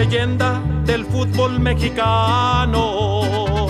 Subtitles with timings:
[0.00, 3.66] leyenda del fútbol mexicano.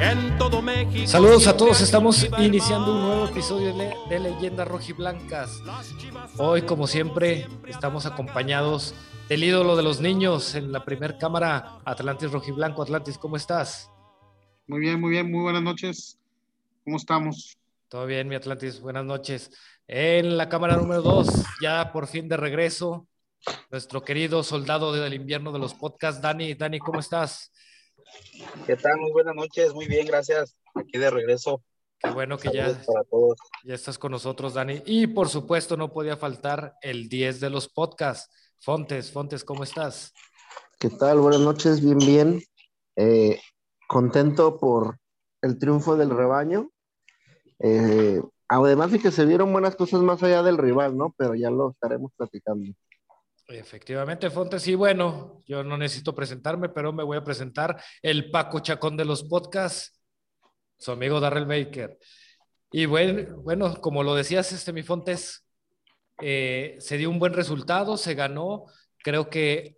[0.00, 1.08] En todo México.
[1.08, 5.60] Saludos a todos, estamos iniciando un nuevo episodio de, de Leyendas Rojiblancas.
[6.38, 8.94] Hoy, como siempre, estamos acompañados
[9.28, 12.80] del ídolo de los niños en la primer cámara, Atlantis Rojiblanco.
[12.80, 13.90] Atlantis, ¿cómo estás?
[14.68, 16.20] Muy bien, muy bien, muy buenas noches.
[16.84, 17.58] ¿Cómo estamos?
[17.88, 19.50] Todo bien, mi Atlantis, buenas noches.
[19.88, 21.26] En la cámara número dos,
[21.60, 23.08] ya por fin de regreso,
[23.70, 26.54] nuestro querido soldado del invierno de los podcasts, Dani.
[26.54, 27.52] Dani, ¿cómo estás?
[28.66, 28.98] ¿Qué tal?
[28.98, 30.56] Muy buenas noches, muy bien, gracias.
[30.74, 31.62] Aquí de regreso.
[31.98, 33.38] Qué bueno que ya, para todos.
[33.64, 34.82] ya estás con nosotros, Dani.
[34.86, 38.30] Y por supuesto, no podía faltar el 10 de los podcasts.
[38.60, 40.12] Fontes, Fontes, ¿cómo estás?
[40.78, 41.20] ¿Qué tal?
[41.20, 42.42] Buenas noches, bien, bien.
[42.96, 43.40] Eh,
[43.88, 44.98] contento por
[45.42, 46.70] el triunfo del rebaño.
[47.58, 51.14] Eh, además de que se vieron buenas cosas más allá del rival, ¿no?
[51.16, 52.72] Pero ya lo estaremos platicando.
[53.48, 54.66] Efectivamente, Fontes.
[54.68, 59.04] Y bueno, yo no necesito presentarme, pero me voy a presentar el Paco Chacón de
[59.04, 60.00] los podcasts,
[60.78, 61.98] su amigo Darrell Baker.
[62.72, 65.46] Y bueno, bueno, como lo decías, este mi Fontes,
[66.20, 68.64] eh, se dio un buen resultado, se ganó.
[68.98, 69.76] Creo que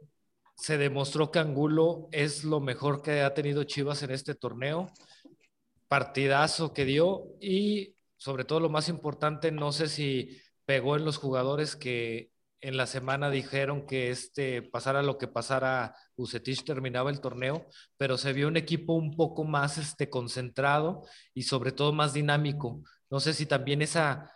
[0.57, 4.93] se demostró que Angulo es lo mejor que ha tenido Chivas en este torneo.
[5.89, 11.19] Partidazo que dio y sobre todo lo más importante, no sé si pegó en los
[11.19, 17.21] jugadores que en la semana dijeron que este pasara lo que pasara, Ucetich terminaba el
[17.21, 21.03] torneo, pero se vio un equipo un poco más este, concentrado
[21.35, 22.83] y sobre todo más dinámico.
[23.11, 24.33] No sé si también esa,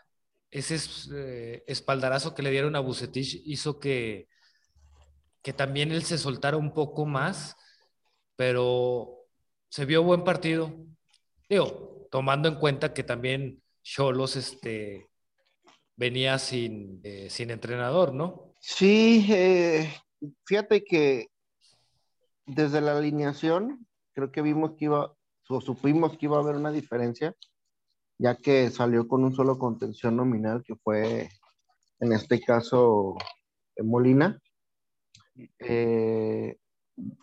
[0.50, 0.78] ese
[1.14, 4.28] eh, espaldarazo que le dieron a Bucetich hizo que,
[5.42, 7.56] que también él se soltara un poco más,
[8.36, 9.26] pero
[9.68, 10.74] se vio buen partido.
[11.48, 15.09] Digo, tomando en cuenta que también Cholos este,
[16.00, 18.54] venía sin, eh, sin entrenador, ¿no?
[18.58, 19.92] Sí, eh,
[20.46, 21.26] fíjate que
[22.46, 25.14] desde la alineación creo que vimos que iba,
[25.50, 27.36] o supimos que iba a haber una diferencia,
[28.16, 31.28] ya que salió con un solo contención nominal, que fue
[32.00, 33.16] en este caso
[33.76, 34.40] Molina.
[35.58, 36.56] Eh,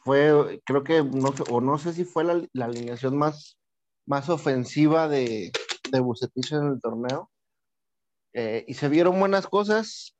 [0.03, 3.57] fue, creo que, no, o no sé si fue la, la alineación más,
[4.05, 5.51] más ofensiva de,
[5.91, 7.31] de Bucetich en el torneo.
[8.39, 10.15] Eh, y se vieron buenas cosas,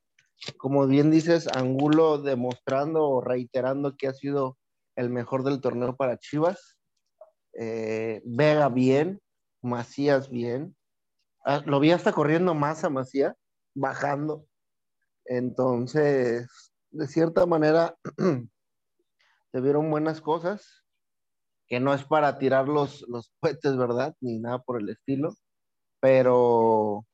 [0.57, 4.57] como bien dices, Angulo demostrando o reiterando que ha sido
[4.95, 6.79] el mejor del torneo para Chivas.
[7.53, 9.21] Eh, Vega bien,
[9.61, 10.75] Macías bien.
[11.45, 13.35] Ah, lo vi hasta corriendo más a Macías,
[13.75, 14.47] bajando.
[15.25, 16.49] Entonces,
[16.89, 17.99] de cierta manera,
[19.51, 20.83] se vieron buenas cosas,
[21.67, 24.15] que no es para tirar los, los cohetes, ¿verdad?
[24.21, 25.35] Ni nada por el estilo,
[25.99, 27.05] pero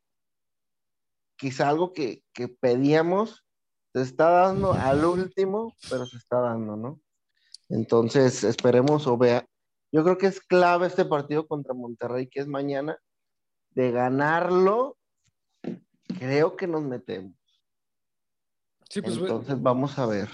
[1.44, 3.44] quizá algo que, que pedíamos
[3.94, 7.02] se está dando al último, pero se está dando, ¿no?
[7.68, 9.46] Entonces, esperemos o vea.
[9.92, 12.98] Yo creo que es clave este partido contra Monterrey, que es mañana,
[13.72, 14.98] de ganarlo,
[16.18, 17.36] creo que nos metemos.
[18.90, 20.30] Sí, pues Entonces, vamos a ver.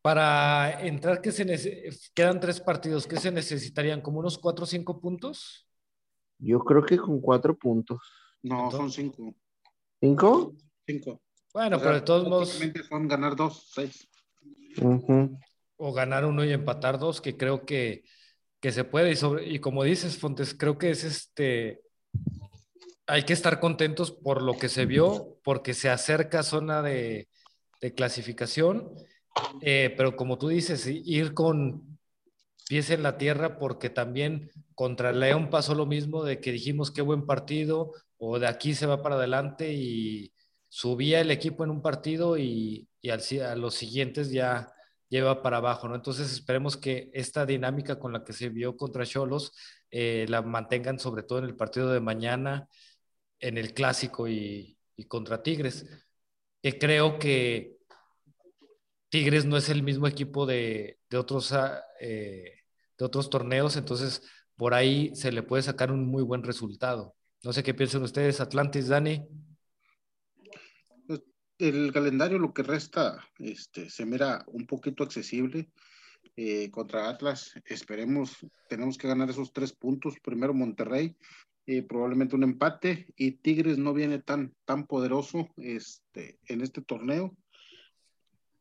[0.00, 1.44] Para entrar, que se
[2.14, 4.00] quedan tres partidos, ¿qué se necesitarían?
[4.00, 5.68] ¿Como unos cuatro o cinco puntos?
[6.38, 8.00] Yo creo que con cuatro puntos.
[8.42, 9.34] No, son cinco.
[10.04, 10.54] ¿Cinco?
[10.86, 11.22] Cinco.
[11.54, 12.60] Bueno, O pero sea, de todos modos,
[12.90, 14.06] son ganar dos, seis.
[15.78, 18.04] O ganar uno y empatar dos, que creo que,
[18.60, 19.12] que se puede.
[19.12, 21.80] Y, sobre, y como dices, Fontes, creo que es este.
[23.06, 27.28] Hay que estar contentos por lo que se vio, porque se acerca zona de,
[27.80, 28.92] de clasificación.
[29.62, 31.98] Eh, pero como tú dices, ir con
[32.68, 37.00] pies en la tierra, porque también contra León pasó lo mismo de que dijimos qué
[37.00, 37.92] buen partido,
[38.26, 40.32] o de aquí se va para adelante y
[40.68, 44.72] subía el equipo en un partido y, al, a los siguientes ya
[45.08, 45.94] lleva para abajo, ¿no?
[45.94, 49.52] Entonces esperemos que esta dinámica con la que se vio contra Cholos
[49.90, 52.68] eh, la mantengan sobre todo en el partido de mañana,
[53.40, 54.78] en el clásico y,
[55.08, 55.86] contra Tigres,
[56.62, 57.76] que creo que
[59.10, 61.52] Tigres no es el mismo equipo de, otros,
[62.00, 62.54] eh,
[62.98, 64.22] de otros torneos, entonces
[64.56, 67.14] por ahí se le puede sacar un muy buen resultado.
[67.44, 69.22] No sé qué piensan ustedes, Atlantis, Dani.
[71.58, 75.70] El calendario, lo que resta, este, se mira un poquito accesible
[76.36, 77.52] eh, contra Atlas.
[77.66, 80.14] Esperemos, tenemos que ganar esos tres puntos.
[80.22, 81.16] Primero Monterrey,
[81.66, 87.36] eh, probablemente un empate y Tigres no viene tan, tan poderoso este, en este torneo.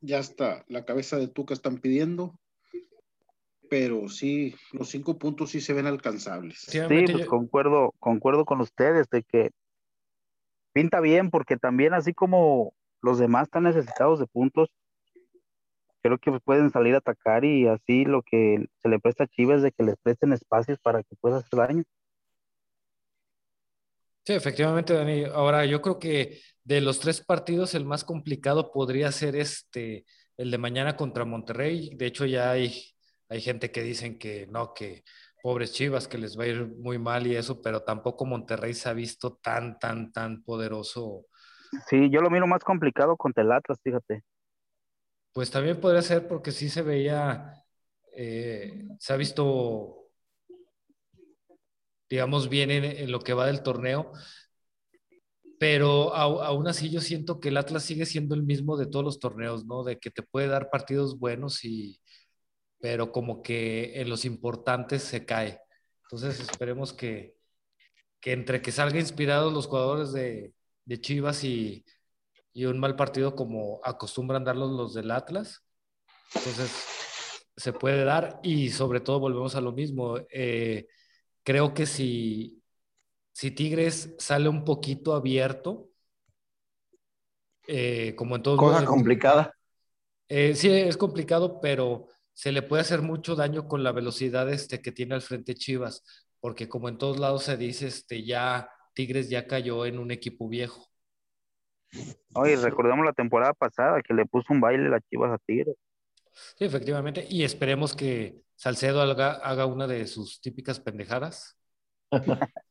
[0.02, 2.38] Ya está, la cabeza de Tuca están pidiendo,
[3.74, 6.60] pero sí, los cinco puntos sí se ven alcanzables.
[6.60, 9.50] Sí, pues concuerdo, concuerdo con ustedes de que
[10.74, 14.70] pinta bien, porque también así como los demás están necesitados de puntos,
[16.04, 19.58] creo que pueden salir a atacar y así lo que se le presta a Chivas
[19.58, 21.84] es de que les presten espacios para que pueda hacer daño.
[24.24, 25.24] Sí, efectivamente, Dani.
[25.24, 30.06] Ahora, yo creo que de los tres partidos, el más complicado podría ser este,
[30.38, 31.90] el de mañana contra Monterrey.
[31.96, 32.93] De hecho, ya hay,
[33.34, 35.04] hay gente que dicen que no, que
[35.42, 38.90] pobres Chivas, que les va a ir muy mal y eso, pero tampoco Monterrey se
[38.90, 41.26] ha visto tan, tan, tan poderoso.
[41.90, 44.24] Sí, yo lo miro más complicado contra el Atlas, fíjate.
[45.34, 47.56] Pues también podría ser porque sí se veía,
[48.16, 50.12] eh, se ha visto,
[52.08, 54.12] digamos, bien en, lo que va del torneo,
[55.60, 59.20] pero aún así yo siento que el Atlas sigue siendo el mismo de todos los
[59.20, 59.84] torneos, ¿no?
[59.84, 62.00] De que te puede dar partidos buenos y,
[62.84, 65.62] pero como que en los importantes se cae.
[66.02, 67.38] Entonces esperemos que,
[68.20, 70.54] que entre que salga inspirados los jugadores de,
[70.84, 71.86] de Chivas y,
[72.52, 75.64] y, un mal partido como acostumbran darlos los del Atlas,
[76.36, 76.74] entonces
[77.56, 80.18] se puede dar y sobre todo volvemos a lo mismo.
[80.30, 80.88] Eh,
[81.42, 82.62] creo que si,
[83.32, 85.90] si Tigres sale un poquito abierto,
[87.66, 89.56] eh, como en todos Cosa complicada.
[90.28, 94.82] Eh, sí, es complicado, pero se le puede hacer mucho daño con la velocidad este,
[94.82, 96.04] que tiene al frente Chivas,
[96.40, 100.50] porque como en todos lados se dice, este, ya Tigres ya cayó en un equipo
[100.50, 100.90] viejo.
[102.34, 105.76] Oye, recordemos la temporada pasada que le puso un baile la Chivas a Tigres.
[106.58, 111.58] Sí, efectivamente, y esperemos que Salcedo haga, haga una de sus típicas pendejadas.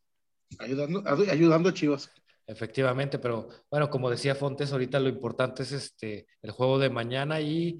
[0.59, 2.11] ayudando, ayudando a Chivas.
[2.47, 7.41] Efectivamente, pero bueno, como decía Fontes, ahorita lo importante es este el juego de mañana
[7.41, 7.79] y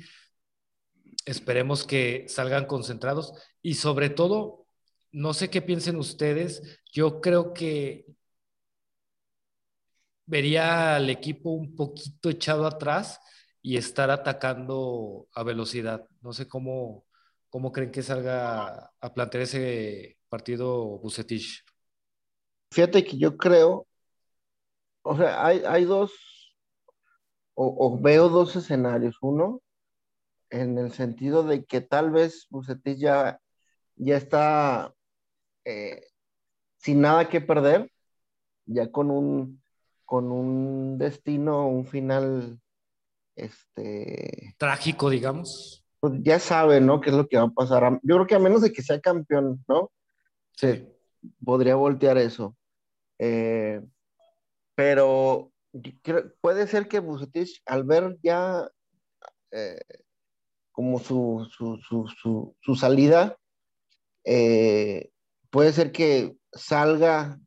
[1.25, 3.33] esperemos que salgan concentrados
[3.63, 4.67] y sobre todo,
[5.13, 8.07] no sé qué piensen ustedes, yo creo que
[10.27, 13.21] vería al equipo un poquito echado atrás
[13.61, 16.07] y estar atacando a velocidad.
[16.21, 17.05] No sé cómo,
[17.51, 21.65] cómo creen que salga a plantear ese partido Bucetich.
[22.73, 23.87] Fíjate que yo creo,
[25.03, 26.13] o sea, hay, dos,
[27.55, 29.17] o veo dos escenarios.
[29.21, 29.61] Uno,
[30.53, 33.41] en el sentido de que tal vez Bucetich ya,
[33.97, 34.95] está
[35.65, 36.07] eh,
[36.77, 37.91] sin nada que perder,
[38.67, 39.63] ya con un,
[40.05, 42.61] con un destino, un final
[43.35, 45.85] este trágico, digamos.
[46.01, 47.01] Pues ya sabe, ¿no?
[47.01, 47.99] ¿Qué es lo que va a pasar?
[48.03, 49.91] Yo creo que a menos de que sea campeón, ¿no?
[50.55, 50.87] Sí.
[51.43, 52.55] podría voltear eso.
[53.19, 53.81] Eh,
[54.75, 55.51] pero
[56.43, 58.69] puede ser que Bucetich, al ver ya
[59.51, 59.81] eh,
[60.73, 61.49] como su,
[62.61, 63.37] su, salida,
[64.25, 65.11] eh,
[65.51, 67.39] puede ser que salga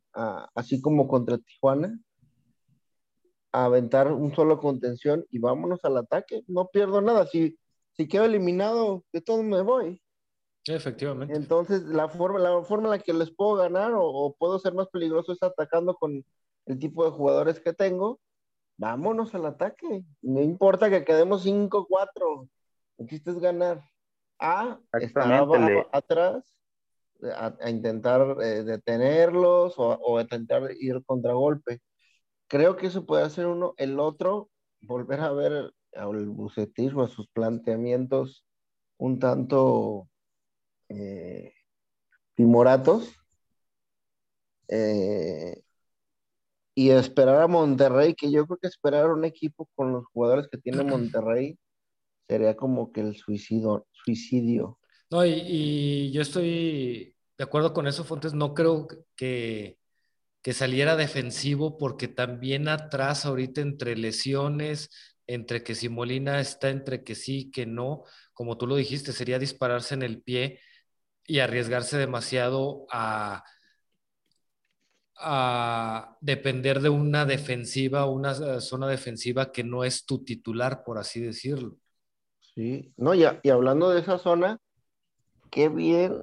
[0.54, 1.98] así como contra Tijuana,
[3.52, 6.42] a aventar un solo contención y vámonos al ataque.
[6.46, 7.26] No pierdo nada.
[7.26, 7.58] Si,
[7.96, 10.02] si quedo eliminado, de todo me voy.
[10.66, 11.34] Efectivamente.
[11.34, 14.74] Entonces, la forma, la forma en la que les puedo ganar o, o, puedo ser
[14.74, 16.24] más peligroso es atacando con
[16.66, 18.20] el tipo de jugadores que tengo.
[18.76, 20.04] Vámonos al ataque.
[20.22, 22.48] No importa que quedemos 5-4.
[22.98, 23.82] El chiste es ganar.
[24.38, 25.48] A, estar
[25.92, 26.58] atrás,
[27.22, 31.80] a, intentar eh, detenerlos o, a intentar ir contragolpe.
[32.46, 33.74] Creo que eso puede hacer uno.
[33.78, 34.50] El otro,
[34.82, 38.44] volver a ver al bucetismo, a sus planteamientos
[38.98, 40.08] un tanto
[40.88, 41.54] eh,
[42.34, 43.14] timoratos.
[44.68, 45.62] Eh,
[46.74, 50.46] y esperar a Monterrey, que yo creo que esperar a un equipo con los jugadores
[50.48, 50.78] que tiene
[51.24, 51.58] Monterrey
[52.28, 53.86] sería como que el suicidio.
[53.92, 54.78] suicidio.
[55.10, 58.34] No, y, yo estoy de acuerdo con eso, Fontes.
[58.34, 59.78] No creo que,
[60.42, 64.90] que saliera defensivo porque también atrás ahorita entre lesiones,
[65.26, 69.38] entre que si Molina está entre que sí, que no, como tú lo dijiste, sería
[69.38, 70.60] dispararse en el pie
[71.26, 73.44] y arriesgarse demasiado a,
[75.18, 81.20] a depender de una defensiva, una zona defensiva que no es tu titular, por así
[81.20, 81.78] decirlo.
[82.56, 84.58] Sí, no, ya, y hablando de esa zona,
[85.50, 86.22] qué bien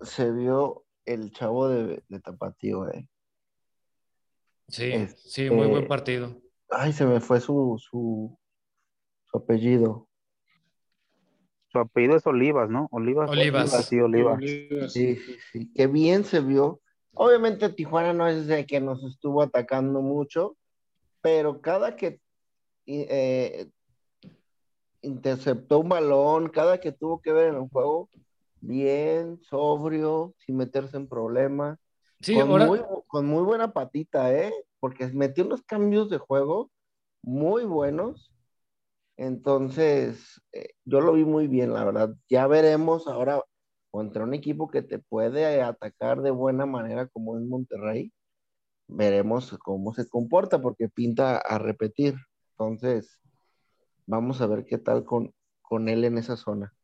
[0.00, 3.06] se vio el chavo de, Tapatío, eh.
[4.68, 6.40] Sí, sí, muy buen partido.
[6.70, 8.38] Ay, se me fue su, su,
[9.34, 10.08] apellido.
[11.68, 12.88] Su apellido es Olivas, ¿no?
[12.90, 13.28] Olivas.
[13.28, 13.84] Olivas.
[13.84, 14.40] Sí, Olivas.
[14.40, 15.70] Sí, sí, sí.
[15.74, 16.80] Qué bien se vio.
[17.12, 20.56] Obviamente Tijuana no es de que nos estuvo atacando mucho,
[21.20, 22.22] pero cada que
[22.86, 23.68] eh,
[25.04, 28.08] interceptó un balón, cada que tuvo que ver en el juego,
[28.60, 31.78] bien, sobrio, sin meterse en problemas.
[32.20, 34.52] Sí, con, muy, con muy buena patita, ¿eh?
[34.80, 36.70] Porque metió unos cambios de juego
[37.22, 38.32] muy buenos.
[39.16, 42.14] Entonces, eh, yo lo vi muy bien, la verdad.
[42.28, 43.42] Ya veremos ahora
[43.90, 48.12] contra un equipo que te puede atacar de buena manera como es Monterrey.
[48.88, 52.16] Veremos cómo se comporta porque pinta a repetir.
[52.52, 53.20] Entonces,
[54.06, 56.74] vamos a ver qué tal con, con él en esa zona.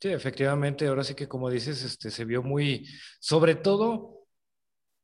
[0.00, 2.86] Sí, efectivamente, ahora sí que como dices, este, se vio muy,
[3.20, 4.26] sobre todo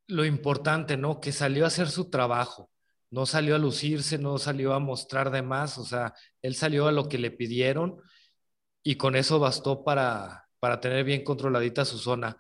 [0.06, 1.20] lo importante, ¿no?
[1.20, 2.70] Que salió a hacer su trabajo,
[3.10, 6.92] no salió a lucirse, no salió a mostrar de más, o sea, él salió a
[6.92, 8.00] lo que le pidieron
[8.82, 12.36] y con eso bastó para, para tener bien controladita su zona.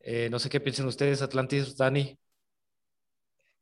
[0.00, 2.18] Eh, no sé qué piensan ustedes, Atlantis, Dani.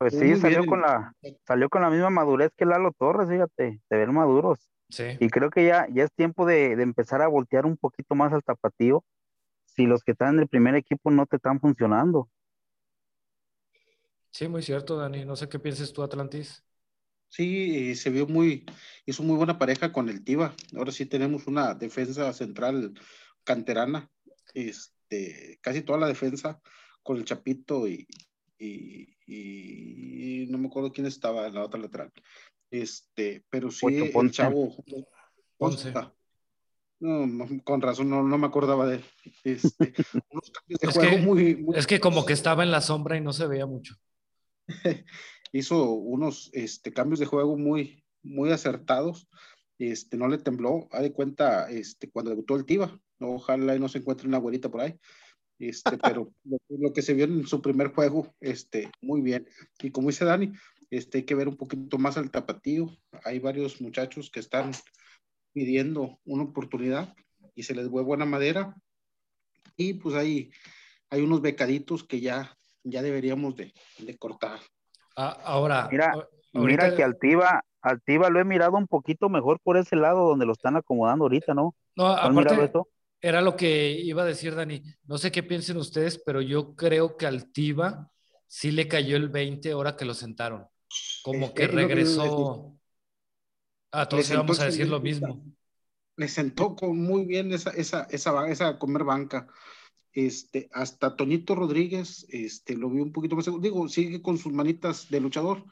[0.00, 1.12] Pues sí, salió con la,
[1.46, 4.58] salió con la misma madurez que Lalo Torres, fíjate, de ver maduros.
[5.18, 8.42] Y creo que ya, ya es tiempo de, empezar a voltear un poquito más al
[8.42, 9.04] tapatío
[9.66, 12.30] si los que están en el primer equipo no te están funcionando.
[14.30, 15.26] Sí, muy cierto, Dani.
[15.26, 16.64] No sé qué pienses tú, Atlantis.
[17.28, 18.64] Sí, se vio muy,
[19.04, 20.54] hizo muy buena pareja con el Tiva.
[20.74, 22.94] Ahora sí tenemos una defensa central
[23.44, 24.10] canterana,
[24.54, 26.58] este, casi toda la defensa
[27.02, 28.08] con el Chapito y,
[28.60, 32.12] y, no me acuerdo quién estaba en la otra lateral.
[32.70, 34.74] Este, pero sí, el chavo.
[37.00, 39.04] No, con razón, no, me acordaba de él.
[39.42, 39.94] Este,
[40.68, 43.96] es, que, es que como que estaba en la sombra y no se veía mucho.
[45.52, 49.28] Hizo unos este, cambios de juego muy, muy acertados.
[49.78, 50.88] Este, no le tembló.
[50.92, 53.00] Ha de cuenta este, cuando debutó el Tiva.
[53.18, 54.98] Ojalá no se encuentre una abuelita por ahí.
[55.60, 56.32] Este, pero
[56.68, 59.46] lo, que se vio en su primer juego, este, muy bien.
[59.80, 60.52] Y como dice Dani,
[60.90, 62.88] este, hay que ver un poquito más al tapatío.
[63.24, 64.72] Hay varios muchachos que están
[65.52, 67.14] pidiendo una oportunidad
[67.54, 68.74] y se les ve buena madera.
[69.76, 70.50] Y pues hay,
[71.10, 73.72] hay unos becaditos que ya, ya deberíamos de,
[74.18, 74.60] cortar.
[75.16, 79.96] Ah, ahora, mira, mira que Altiva, Altiva lo he mirado un poquito mejor por ese
[79.96, 81.74] lado donde lo están acomodando ahorita, ¿no?
[81.96, 82.72] No, aparte,
[83.20, 84.82] era lo que iba a decir, Dani.
[85.04, 88.10] No sé qué piensen ustedes, pero yo creo que Altiva
[88.46, 90.66] sí le cayó el 20 ahora que lo sentaron.
[91.22, 92.76] Como que regresó.
[93.92, 95.44] a todos vamos a decir lo mismo.
[96.16, 99.46] Le sentó con muy bien esa, esa, esa, esa comer banca.
[100.12, 105.08] Este, hasta Toñito Rodríguez, este, lo vi un poquito más Digo, sigue con sus manitas
[105.08, 105.64] de luchador,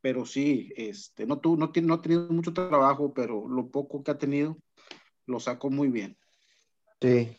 [0.00, 4.12] pero sí, este, no, tuvo, no, no ha tenido mucho trabajo, pero lo poco que
[4.12, 4.58] ha tenido
[5.26, 6.16] lo sacó muy bien.
[7.04, 7.36] Sí.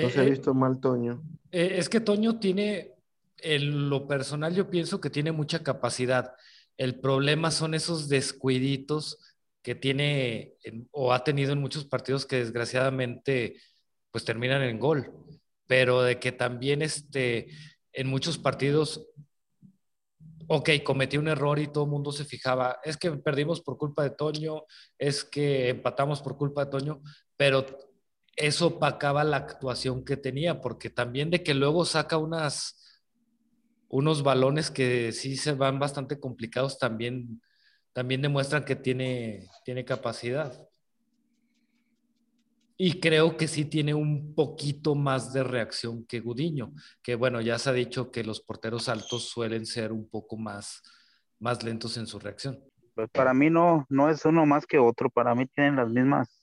[0.00, 1.22] No se ha visto mal Toño.
[1.50, 2.92] Eh, es que Toño tiene,
[3.38, 6.34] en lo personal yo pienso que tiene mucha capacidad.
[6.76, 9.18] El problema son esos descuiditos
[9.62, 10.54] que tiene
[10.92, 13.56] o ha tenido en muchos partidos que desgraciadamente
[14.12, 15.12] pues terminan en gol,
[15.66, 17.48] pero de que también este,
[17.92, 19.08] en muchos partidos,
[20.46, 24.02] ok, cometió un error y todo el mundo se fijaba, es que perdimos por culpa
[24.02, 24.64] de Toño,
[24.98, 27.02] es que empatamos por culpa de Toño,
[27.36, 27.89] pero
[28.40, 32.76] eso opacaba la actuación que tenía, porque también de que luego saca unas
[33.90, 37.42] unos balones que sí se van bastante complicados también,
[37.92, 40.68] también demuestran que tiene, tiene capacidad.
[42.76, 47.58] Y creo que sí tiene un poquito más de reacción que Gudiño, que bueno, ya
[47.58, 50.82] se ha dicho que los porteros altos suelen ser un poco más,
[51.40, 52.58] más lentos en su reacción.
[52.94, 56.39] Pues para mí no, no es uno más que otro, para mí tienen las mismas,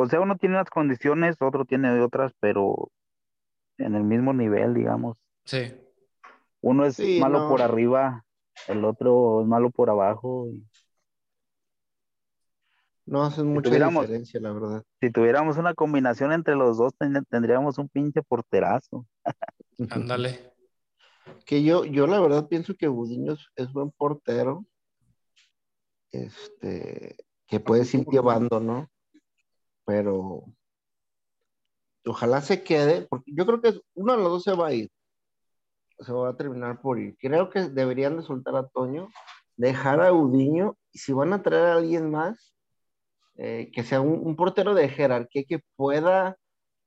[0.00, 2.90] o sea, uno tiene unas condiciones, otro tiene otras, pero
[3.78, 5.18] en el mismo nivel, digamos.
[5.44, 5.74] Sí.
[6.62, 8.24] Uno es malo por arriba,
[8.68, 10.48] el otro es malo por abajo.
[13.06, 14.84] No hacen mucha diferencia, la verdad.
[15.00, 16.92] Si tuviéramos una combinación entre los dos,
[17.28, 19.06] tendríamos un pinche porterazo.
[19.90, 20.52] Ándale.
[21.44, 24.64] que yo, yo la verdad pienso que Budiño es, buen portero.
[26.12, 27.16] Este,
[27.46, 28.88] que puedes ir llevando, ¿no?
[29.90, 30.44] Pero
[32.06, 34.90] ojalá se quede, porque yo creo que uno de los dos se va a ir
[36.00, 37.16] se va a terminar por ir.
[37.18, 39.08] Creo que deberían de soltar a Toño,
[39.56, 42.54] dejar a Udiño, y si van a traer a alguien más,
[43.36, 46.36] eh, que sea un, portero de jerarquía que pueda,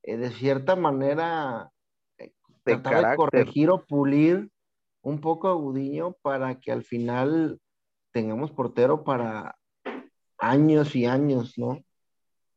[0.03, 1.69] eh, de cierta manera,
[2.17, 2.33] eh,
[2.63, 4.49] tratar de corregir o pulir
[5.01, 7.59] un poco a Udiño para que al final
[8.11, 9.55] tengamos portero para
[10.37, 11.79] años y años, ¿no?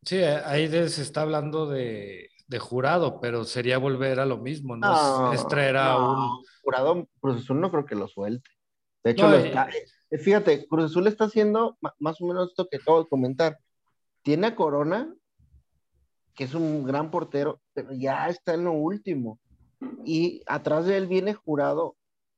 [0.07, 5.33] Sí, ahí se está hablando de de jurado, pero sería volver a lo mismo, ¿no?
[5.33, 6.45] es, traer a un.
[6.63, 8.49] Jurado, Cruz Azul no creo que lo suelte.
[9.03, 13.09] De hecho, eh, fíjate, Cruz Azul está haciendo más o menos esto que acabo de
[13.09, 13.59] comentar.
[14.23, 15.13] Tiene a Corona,
[16.35, 19.39] que es un gran portero, pero ya está en lo último.
[20.05, 21.97] Y atrás de él viene jurado,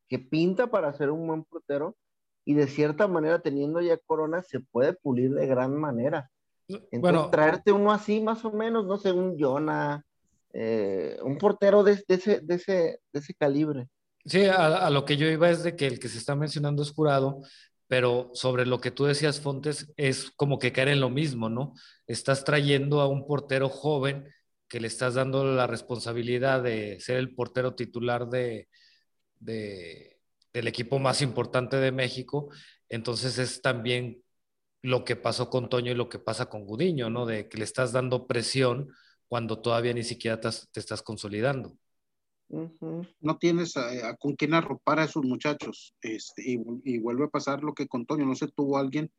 [0.08, 1.96] que pinta para ser un buen portero,
[2.44, 6.30] y de cierta manera teniendo ya Corona se puede pulir de gran manera.
[6.68, 10.04] Entonces, bueno, traerte uno así más o menos, no sé, un Jonah,
[10.52, 13.88] eh, un portero de, ese, de, ese, de ese calibre.
[14.24, 16.92] Sí, a, lo que yo iba es de que el que se está mencionando es
[16.92, 17.40] jurado,
[17.86, 21.72] pero sobre lo que tú decías, Fontes, es como que caer en lo mismo, ¿no?
[22.06, 24.28] Estás trayendo a un portero joven
[24.68, 28.68] que le estás dando la responsabilidad de ser el portero titular de,
[29.40, 30.18] de,
[30.52, 32.50] del equipo más importante de México,
[32.90, 34.22] entonces es también
[34.82, 37.26] lo que pasó con Toño y lo que pasa con Gudiño, ¿no?
[37.26, 38.90] De que le estás dando presión
[39.26, 41.76] cuando todavía ni siquiera te, estás consolidando.
[42.48, 43.74] No tienes
[44.18, 45.94] con quién arropar a esos muchachos.
[46.00, 49.12] Este, y, vuelve a pasar lo que con Toño, no se tuvo alguien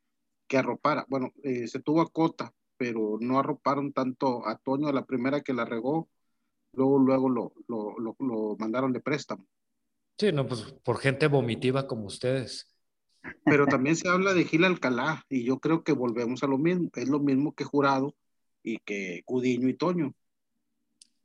[0.48, 1.06] que arropara.
[1.10, 5.42] Bueno, eh, se tuvo a Cota, pero no arroparon tanto a Toño a la primera
[5.42, 6.10] que la regó,
[6.74, 9.46] luego, luego lo, lo, lo, mandaron de préstamo.
[10.18, 12.69] Sí, no, pues por gente vomitiva como ustedes.
[13.44, 16.90] Pero también se habla de Gil Alcalá, y yo creo que volvemos a lo mismo,
[16.96, 18.16] es lo mismo que Jurado
[18.64, 20.14] y que Cudiño y Toño.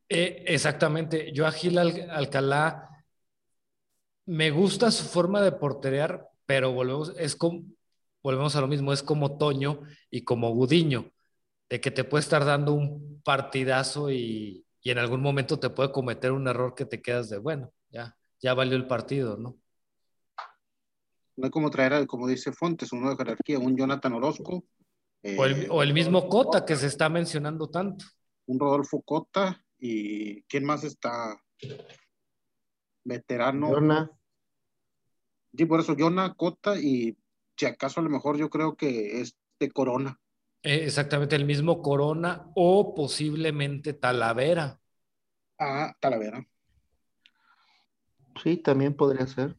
[0.08, 1.32] Eh, exactamente.
[1.32, 3.04] Yo a Gil Alcalá
[4.26, 7.64] me gusta su forma de porterear, pero volvemos, es como,
[8.22, 11.10] volvemos a lo mismo, es como Toño y como Gudiño,
[11.68, 15.92] de que te puede estar dando un partidazo y, y, en algún momento te puede
[15.92, 19.58] cometer un error que te quedas de, bueno, ya, ya valió el partido, ¿no?
[21.36, 24.64] No hay como traer, como dice Fontes, uno de jerarquía, un Jonathan Orozco.
[25.22, 28.04] o, el, o el mismo Cota que se está mencionando tanto.
[28.46, 31.38] Un Rodolfo Cota, ¿Y quién más está?
[33.04, 33.70] Veterano.
[33.70, 34.10] Yona.
[35.54, 37.18] Sí, por eso Yona, Cota y
[37.54, 40.18] si acaso a lo mejor yo creo que es de Corona.
[40.62, 44.80] Eh, exactamente, el mismo Corona o posiblemente Talavera.
[45.58, 46.42] Ah, Talavera.
[48.42, 49.54] Sí, también podría ser.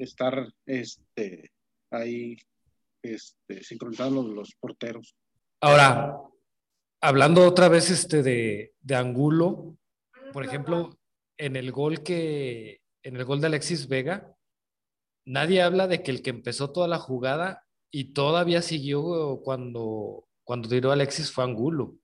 [0.00, 1.52] Estar este,
[1.90, 2.36] ahí
[3.02, 3.60] este,
[4.34, 5.14] los porteros.
[5.60, 6.16] Ahora,
[7.00, 9.76] hablando otra vez este de, de, Angulo,
[10.32, 10.98] por ejemplo,
[11.36, 14.34] en el gol que, en el gol de Alexis Vega,
[15.24, 20.68] nadie habla de que el que empezó toda la jugada y todavía siguió cuando, cuando
[20.68, 21.96] tiró Alexis fue Angulo.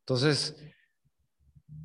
[0.00, 0.56] Entonces,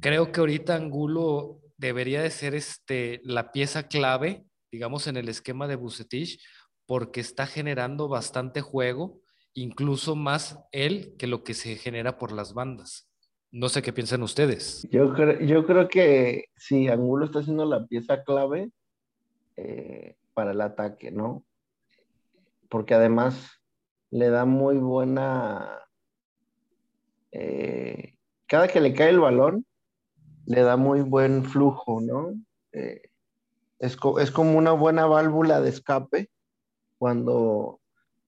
[0.02, 5.70] creo que ahorita Angulo debería de ser este, la pieza clave, digamos, en el esquema
[5.70, 6.44] de Bucetich,
[6.86, 9.22] porque está generando bastante juego
[9.54, 13.10] incluso más él que lo que se genera por las bandas.
[13.52, 14.86] No sé qué piensan ustedes.
[14.92, 18.72] Yo, creo, yo creo que sí, Angulo está siendo la pieza clave
[19.56, 21.46] eh, para el ataque, ¿no?
[22.68, 23.50] Porque además
[24.12, 25.80] le da muy buena...
[27.32, 28.16] Eh,
[28.48, 29.66] cada que le cae el balón,
[30.46, 32.34] le da muy buen flujo, ¿no?
[32.74, 33.04] Eh,
[33.80, 36.30] es, es, como una buena válvula de escape
[36.98, 37.80] cuando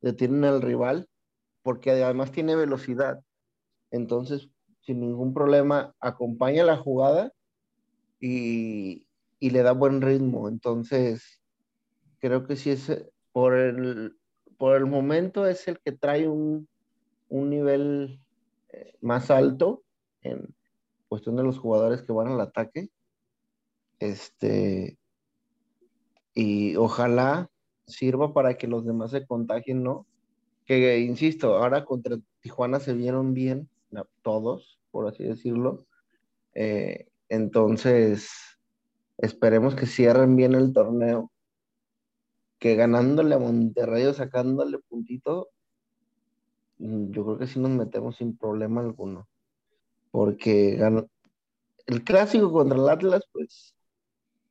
[0.02, 1.08] detienen al rival
[1.68, 3.22] porque además tiene velocidad.
[3.92, 7.34] Entonces, sin ningún problema, acompaña la jugada
[8.22, 9.06] y,
[9.42, 10.48] le da buen ritmo.
[10.48, 11.42] Entonces,
[12.20, 14.18] creo que sí es por el,
[14.58, 16.70] por el momento es el que trae un,
[17.30, 18.22] nivel
[18.70, 19.84] eh, más alto
[20.22, 20.56] en
[21.10, 22.88] cuestión de los jugadores que van al ataque.
[24.00, 24.98] Este,
[26.38, 27.50] y ojalá
[27.88, 30.06] sirva para que los demás se contagien, ¿no?
[30.68, 33.70] que insisto, ahora contra Tijuana se vieron bien
[34.22, 35.88] todos, por así decirlo.
[36.54, 38.30] Eh, entonces,
[39.18, 41.32] esperemos que cierren bien el torneo.
[42.60, 45.50] Que ganándole a Monterrey o sacándole puntito,
[46.80, 49.28] mm, yo creo que sí nos metemos sin problema alguno.
[50.12, 51.08] Porque ganó,
[51.88, 53.77] el clásico contra el Atlas, pues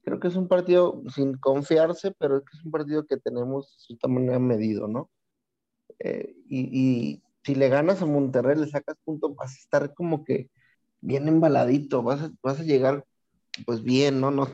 [0.06, 3.72] creo que es un partido sin confiarse, pero es que es un partido que tenemos
[3.72, 5.10] de cierta manera medido, ¿no?
[5.98, 10.50] Eh, y, si le ganas a Monterrey, le sacas punto, vas a estar como que
[11.00, 13.04] bien embaladito, vas a, vas a llegar
[13.64, 14.30] pues bien, ¿no?
[14.30, 14.48] ¿no?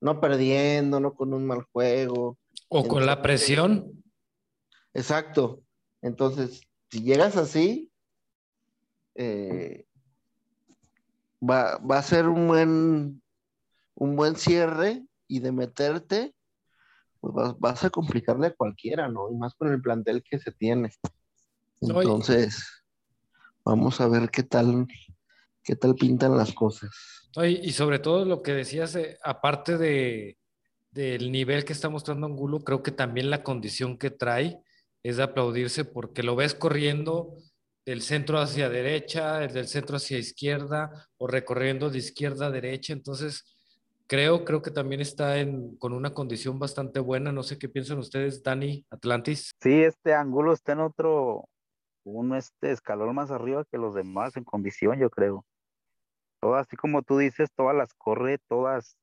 [0.00, 2.38] No perdiendo, no con un mal juego.
[2.68, 4.02] O con la presión.
[4.92, 5.62] Exacto.
[6.02, 7.90] Entonces, si llegas así,
[9.14, 9.86] eh,
[11.42, 13.21] va, va, a ser un buen,
[13.94, 16.34] un buen cierre y de meterte
[17.22, 19.30] pues vas, a complicarle a cualquiera, ¿no?
[19.30, 20.90] Y más con el plantel que se tiene.
[21.80, 22.84] Entonces,
[23.64, 24.88] vamos a ver qué tal,
[25.62, 26.90] qué tal pintan las cosas.
[27.44, 30.36] Y, sobre todo lo que decías, eh, aparte de,
[30.90, 34.60] del nivel que está mostrando Angulo, creo que también la condición que trae
[35.04, 37.36] es de aplaudirse porque lo ves corriendo
[37.86, 42.92] del centro hacia derecha, del centro hacia izquierda o recorriendo de izquierda a derecha.
[42.92, 43.51] Entonces,
[44.06, 47.32] Creo, creo que también está en, con una condición bastante buena.
[47.32, 49.52] No sé qué piensan ustedes, Dani, Atlantis.
[49.60, 51.48] Sí, este ángulo está en otro,
[52.04, 55.44] un este escalón más arriba que los demás en condición, yo creo.
[56.40, 58.96] Todo así como tú dices, todas las corre, todas,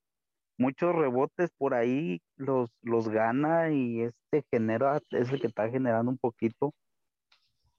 [0.60, 6.10] muchos rebotes por ahí los, los gana y este genera, es el que está generando
[6.10, 6.74] un poquito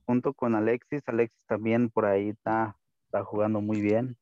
[0.08, 1.04] junto con Alexis.
[1.06, 4.18] Alexis también por ahí está, está jugando muy bien.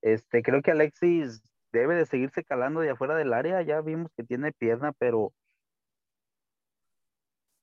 [0.00, 3.62] Este, creo que Alexis debe de seguirse calando de afuera del área.
[3.62, 5.32] Ya vimos que tiene pierna, pero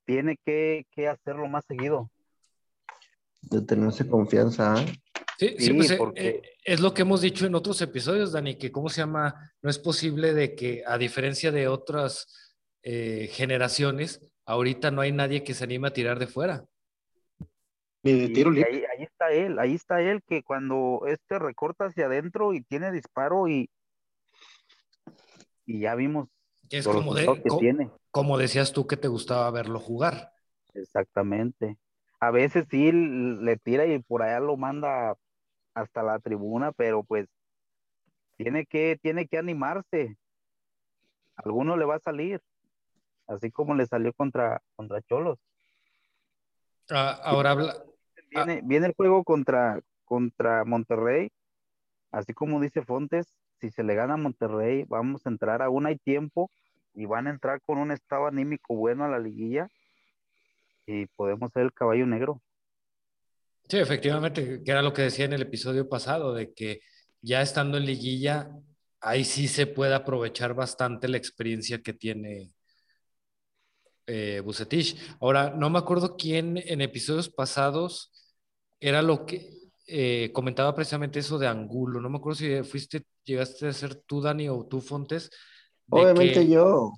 [0.07, 2.09] tiene que, hacerlo más seguido.
[3.41, 4.81] De tenerse confianza.
[4.81, 4.85] ¿eh?
[5.37, 8.71] Sí, sí, pues, eh, eh, es lo que hemos dicho en otros episodios, Dani, que
[8.71, 12.43] cómo se llama, no es posible de que, a diferencia de otras
[12.83, 16.63] generaciones, ahorita no hay nadie que se anime a tirar de fuera.
[18.05, 22.93] ahí, ahí, está él, ahí está él que cuando este recorta hacia adentro y tiene
[22.93, 23.69] disparo y,
[25.67, 26.29] y ya vimos
[26.69, 27.27] que es como, de,
[27.59, 27.91] tiene.
[28.09, 30.31] como decías tú que te gustaba verlo jugar.
[30.73, 31.77] Exactamente.
[32.19, 35.15] A veces sí le tira y por allá lo manda
[35.75, 37.27] hasta la tribuna, pero pues
[38.37, 40.17] tiene que, tiene que animarse.
[41.35, 42.41] Alguno le va a salir,
[43.27, 45.37] así como le salió contra, contra Cholos.
[46.89, 47.75] Ah, ahora habla.
[48.29, 48.61] Viene, ah.
[48.63, 51.29] viene el juego contra, contra Monterrey,
[52.11, 53.27] así como dice Fontes,
[53.59, 56.51] si se le gana a Monterrey, vamos a entrar aún hay tiempo
[56.93, 59.69] y van a entrar con un estado anímico bueno a la liguilla
[60.85, 62.41] y podemos ser el caballo negro.
[63.69, 66.79] Sí, efectivamente, que era lo que decía en el episodio pasado, de que
[67.21, 68.49] ya estando en liguilla,
[69.01, 72.53] ahí sí se puede aprovechar bastante la experiencia que tiene
[74.07, 74.97] eh, Bucetich.
[75.19, 78.11] Ahora, no me acuerdo quién en episodios pasados
[78.79, 79.56] era lo que,
[79.89, 82.01] eh, comentaba precisamente eso de Angulo.
[82.01, 85.31] No me acuerdo si fuiste, llegaste a ser tú, Dani, o tú, Fontes.
[85.89, 86.91] Obviamente yo.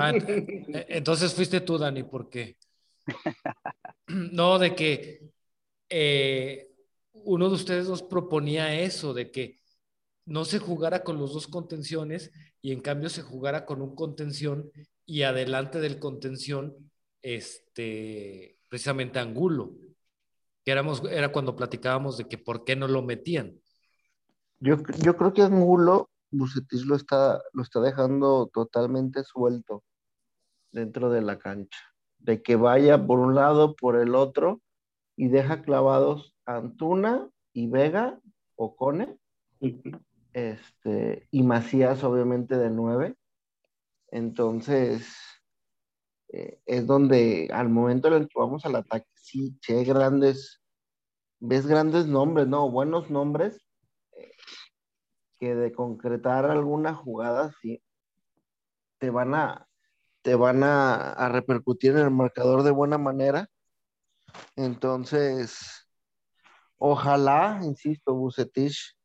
[0.00, 2.56] Ah, e, entonces fuiste tú, Dani, ¿por qué?
[4.06, 5.30] No, de que
[5.88, 6.70] eh,
[7.14, 9.60] uno de ustedes nos proponía eso, de que
[10.26, 14.70] no se jugara con los dos contenciones y en cambio se jugara con un contención
[15.06, 16.76] y adelante del contención,
[17.22, 19.72] este, precisamente Angulo
[20.64, 23.60] que éramos, era cuando platicábamos de que por qué no lo metían.
[24.60, 29.84] Yo, yo creo que Angulo, Bucetis lo está, lo está dejando totalmente suelto
[30.72, 31.80] dentro de la cancha,
[32.18, 34.60] de que vaya por un lado, por el otro,
[35.16, 38.18] y deja clavados Antuna y Vega
[38.56, 39.18] o Cone,
[40.32, 43.14] este, y Macías obviamente de nueve.
[44.10, 45.14] Entonces,
[46.36, 50.60] eh, es donde al momento en el que vamos al ataque, sí, che, grandes,
[51.38, 52.68] ves grandes nombres, ¿no?
[52.70, 53.64] Buenos nombres,
[54.16, 54.32] eh,
[55.38, 57.80] que de concretar alguna jugada, sí,
[58.98, 59.68] te van a,
[60.22, 63.48] te van a, repercutir en el marcador de buena manera.
[64.56, 65.86] Entonces,
[66.78, 68.96] ojalá, insisto, Bucetich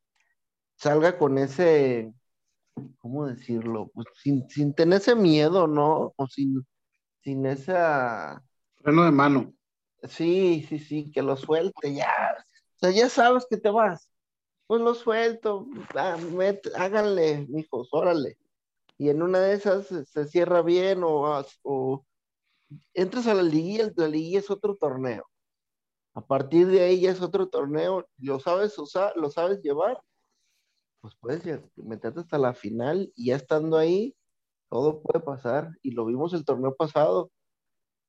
[0.74, 2.12] salga con ese,
[2.98, 3.88] ¿cómo decirlo?
[3.94, 6.12] Pues sin, sin tener ese miedo, ¿no?
[6.16, 6.66] O sin,
[7.22, 8.42] sin esa...
[8.76, 9.52] Freno de mano.
[10.02, 12.10] Sí, sí, sí, que lo suelte ya.
[12.76, 14.08] O sea, ya sabes que te vas.
[14.66, 16.16] Pues lo suelto, ah,
[16.76, 18.38] háganle, mijos, órale.
[18.96, 22.06] Y en una de esas se cierra bien o, o
[22.94, 25.26] entras a la liguilla, la liguilla es otro torneo.
[26.14, 30.00] A partir de ahí ya es otro torneo, lo sabes usar, lo sabes llevar,
[31.00, 31.42] pues puedes
[31.76, 34.14] meterte hasta la final y ya estando ahí,
[34.70, 37.30] todo puede pasar y lo vimos el torneo pasado.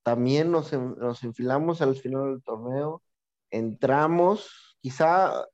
[0.04, 3.04] También nos, nos enfilamos al final del torneo,
[3.50, 5.46] entramos quizá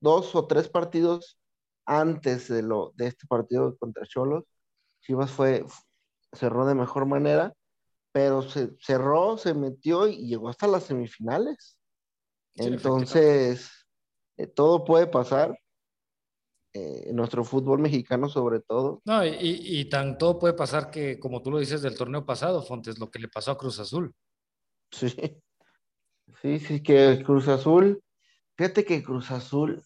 [0.00, 1.38] dos o tres partidos
[1.86, 4.44] antes de, lo, de este partido contra Cholos.
[5.00, 5.64] Chivas fue,
[6.32, 7.54] cerró de mejor manera,
[8.12, 11.78] pero se cerró, se metió y llegó hasta las semifinales.
[12.54, 13.70] Entonces,
[14.36, 15.56] eh, todo puede pasar
[16.72, 19.00] en nuestro fútbol mexicano sobre todo.
[19.04, 22.62] No, y, y, tan todo puede pasar que, como tú lo dices del torneo pasado,
[22.62, 24.14] Fontes, lo que le pasó a Cruz Azul.
[24.90, 25.08] Sí,
[26.42, 28.02] sí, sí, que Cruz Azul,
[28.56, 29.82] fíjate que Cruz Azul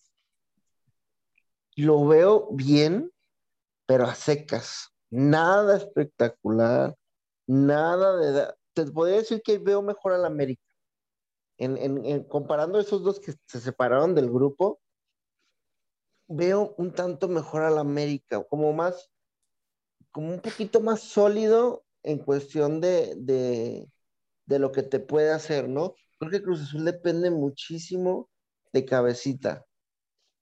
[1.76, 3.10] lo veo bien,
[3.86, 6.96] pero a secas, nada espectacular,
[7.46, 8.54] nada de...
[8.74, 10.62] Te podría decir que veo mejor al América.
[11.58, 14.81] En, en, en, comparando esos dos que se separaron del grupo,
[16.34, 19.10] veo un tanto mejor al América, como más,
[20.10, 25.94] como un poquito más sólido en cuestión de, de, lo que te puede hacer, ¿no?
[26.18, 28.28] Creo que Cruz Azul depende muchísimo
[28.72, 29.64] de cabecita.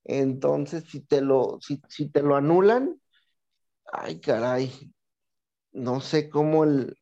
[0.05, 3.01] Entonces, si te lo, si, si te lo anulan,
[3.93, 4.93] ay, caray,
[5.73, 6.97] no sé cómo el,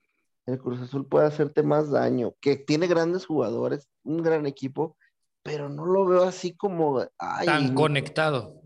[0.47, 4.97] el Cruz Azul puede hacerte más daño, que tiene grandes jugadores, un gran equipo,
[5.43, 7.07] pero no lo veo así como...
[7.45, 8.58] tan conectado.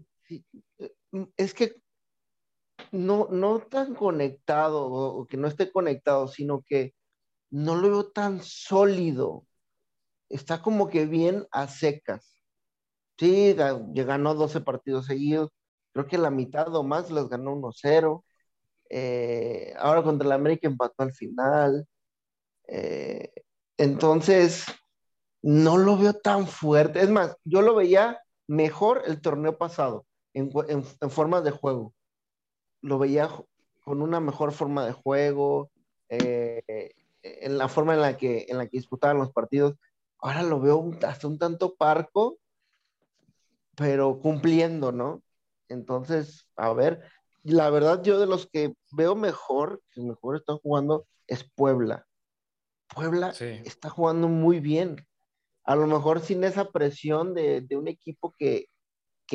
[1.37, 1.83] Es que
[2.92, 6.95] no, no tan conectado o, que no esté conectado, sino que
[7.51, 9.47] no lo veo tan sólido.
[10.29, 12.42] Está como que bien a secas.
[13.18, 15.51] Sí, ganó 12 partidos seguidos.
[15.92, 18.25] Creo que la mitad o más las ganó 1-0.
[18.90, 21.87] Eh, ahora contra el América empató al final.
[22.68, 23.33] Eh,
[23.79, 24.66] entonces,
[25.42, 27.01] no lo veo tan fuerte.
[27.01, 31.95] Es más, yo lo veía mejor el torneo pasado en, en, formas de juego.
[32.81, 33.29] Lo veía
[33.85, 35.71] con una mejor forma de juego,
[36.09, 36.92] eh,
[37.23, 39.75] en la forma en la, que, en la que disputaban los partidos.
[40.18, 42.38] Ahora lo veo hasta un tanto parco,
[43.77, 45.23] pero cumpliendo, ¿no?
[45.68, 47.03] Entonces, a ver,
[47.42, 52.07] la verdad yo de los que veo mejor, que mejor está jugando, es Puebla.
[52.95, 54.97] Puebla está jugando muy bien
[55.64, 58.68] a lo mejor sin esa presión de, un equipo que,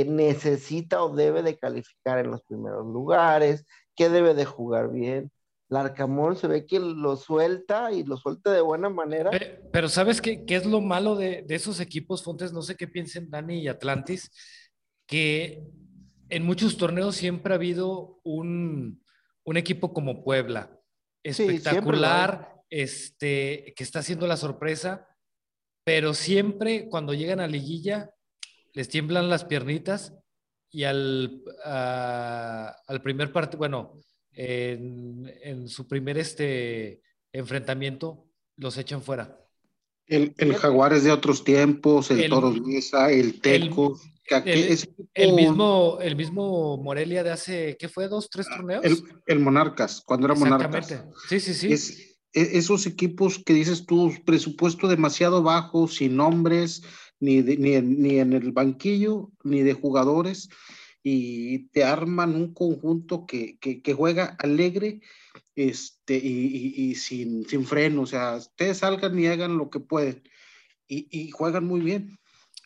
[0.06, 5.32] necesita o debe de calificar en los primeros lugares, que debe de jugar bien.
[5.70, 9.32] Larcamón se ve que lo suelta y lo suelta de buena manera.
[9.72, 12.54] Pero, ¿sabes qué, qué, es lo malo de, esos equipos, Fontes?
[12.54, 14.32] No sé qué piensen Dani y Atlantis,
[15.08, 15.64] que
[16.30, 19.04] en muchos torneos siempre ha habido un,
[19.46, 20.80] equipo como Puebla,
[21.24, 25.08] espectacular, este, que está haciendo la sorpresa,
[25.84, 28.12] pero siempre cuando llegan a liguilla
[28.78, 30.14] les tiemblan las piernitas
[30.70, 34.00] y al, al primer partido, bueno,
[34.32, 39.36] en, su primer este, enfrentamiento los echan fuera.
[40.06, 44.00] El, el Jaguares de otros tiempos, el, Toros Mesa, el Teco.
[44.46, 48.08] El, mismo, el mismo Morelia de hace, ¿qué fue?
[48.08, 49.04] ¿Dos, tres ah, torneos?
[49.26, 51.04] El, Monarcas, cuando era Monarcas.
[51.28, 51.74] Sí, sí, sí.
[52.32, 56.84] E, esos equipos que dices tú, presupuesto demasiado bajo, sin nombres,
[57.20, 60.50] ni, ni, en el banquillo, ni de jugadores,
[61.04, 63.58] y te arman un conjunto que,
[63.96, 65.02] juega alegre
[65.56, 68.02] este, y, sin, sin, freno.
[68.02, 70.24] O sea, ustedes salgan y hagan lo que pueden.
[70.88, 72.18] Y, juegan muy bien.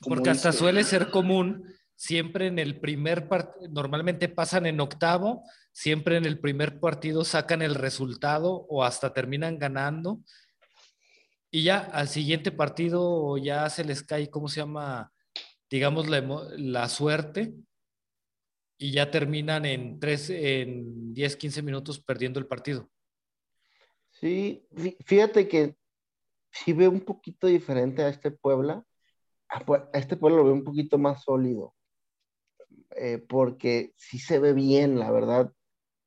[0.01, 1.63] Porque hasta suele ser común
[1.95, 7.61] siempre en el primer partido, normalmente pasan en octavo, siempre en el primer partido sacan
[7.61, 10.19] el resultado o hasta terminan ganando.
[11.51, 15.11] Y ya al siguiente partido ya se les cae, ¿cómo se llama?
[15.69, 17.53] Digamos, la, suerte.
[18.77, 22.89] Y ya terminan en, tres, en 10, 15 minutos perdiendo el partido.
[24.11, 24.65] Sí,
[25.05, 25.75] fíjate que
[26.51, 28.83] si veo un poquito diferente a este Puebla.
[29.49, 31.75] A este Puebla lo veo un poquito más sólido
[32.95, 35.51] eh, porque sí se ve bien, la verdad,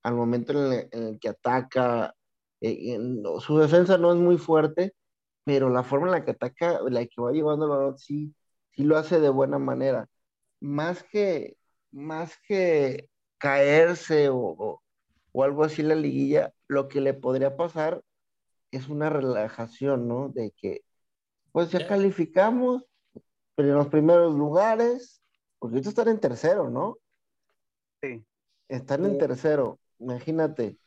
[0.03, 2.15] al momento en el, que ataca.
[2.61, 2.99] Eh,
[3.41, 4.95] su defensa no es muy fuerte,
[5.45, 8.35] pero la forma en la que ataca, la que va llevando el sí,
[8.73, 10.09] sí lo hace de buena manera.
[10.61, 11.57] Más que,
[11.93, 14.81] más que caerse o,
[15.33, 18.03] o, algo así en la liguilla, lo que le podría pasar
[18.71, 20.31] es una relajación, ¿no?
[20.31, 20.83] De que,
[21.53, 22.85] pues ya calificamos,
[23.55, 25.23] pero en los primeros lugares,
[25.59, 26.97] porque estos están en tercero, ¿no?
[28.03, 28.25] Sí.
[28.69, 30.79] Están en tercero, imagínate.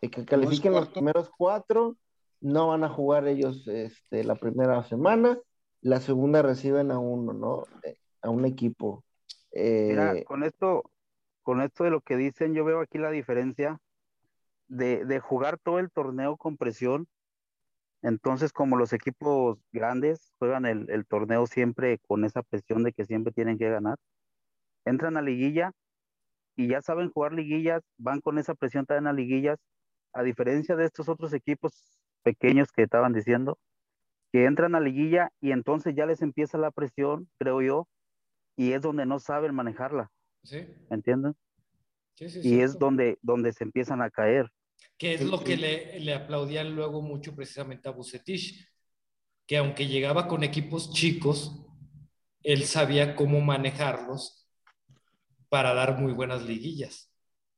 [0.00, 1.96] que califiquen los primeros cuatro,
[2.40, 5.38] no van a jugar ellos este, la primera semana,
[5.80, 7.64] la segunda reciben a uno, ¿no?
[7.82, 9.04] Eh, a un equipo.
[9.52, 10.90] Mira, eh, con esto,
[11.42, 13.78] con esto de lo que dicen, yo veo aquí la diferencia
[14.68, 17.06] de, de, jugar todo el torneo con presión.
[18.02, 23.04] Entonces, como los equipos grandes juegan el, el torneo siempre con esa presión de que
[23.04, 23.96] siempre tienen que ganar,
[24.84, 25.72] entran a liguilla
[26.56, 29.58] y ya saben jugar liguillas, van con esa presión también a liguillas,
[30.12, 33.56] a diferencia de estos otros equipos pequeños que estaban diciendo,
[34.32, 37.88] que entran a liguilla y entonces ya les empieza la presión, creo yo,
[38.56, 40.10] y es donde no saben manejarla.
[40.42, 40.66] ¿Sí?
[40.90, 41.36] ¿Entienden?
[42.14, 44.50] Sí, sí, y es donde, donde se empiezan a caer.
[44.98, 48.68] Que es lo que le, le aplaudían luego mucho precisamente a Bucetich,
[49.46, 51.64] que aunque llegaba con equipos chicos,
[52.42, 54.48] él sabía cómo manejarlos
[55.48, 57.12] para dar muy buenas liguillas,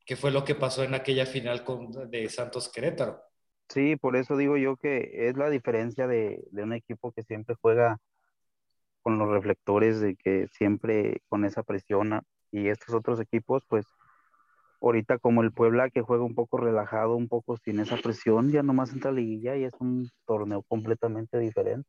[0.05, 3.28] que fue lo que pasó en aquella final con, de Santos Querétaro.
[3.71, 7.55] Sí, por eso digo yo que es la diferencia de, de un equipo que siempre
[7.61, 7.99] juega
[9.03, 13.87] con los reflectores, de que siempre con esa presión, y estos otros equipos, pues
[14.83, 18.63] ahorita como el Puebla que juega un poco relajado, un poco sin esa presión, ya
[18.63, 21.89] nomás entra a liguilla y es un torneo completamente diferente.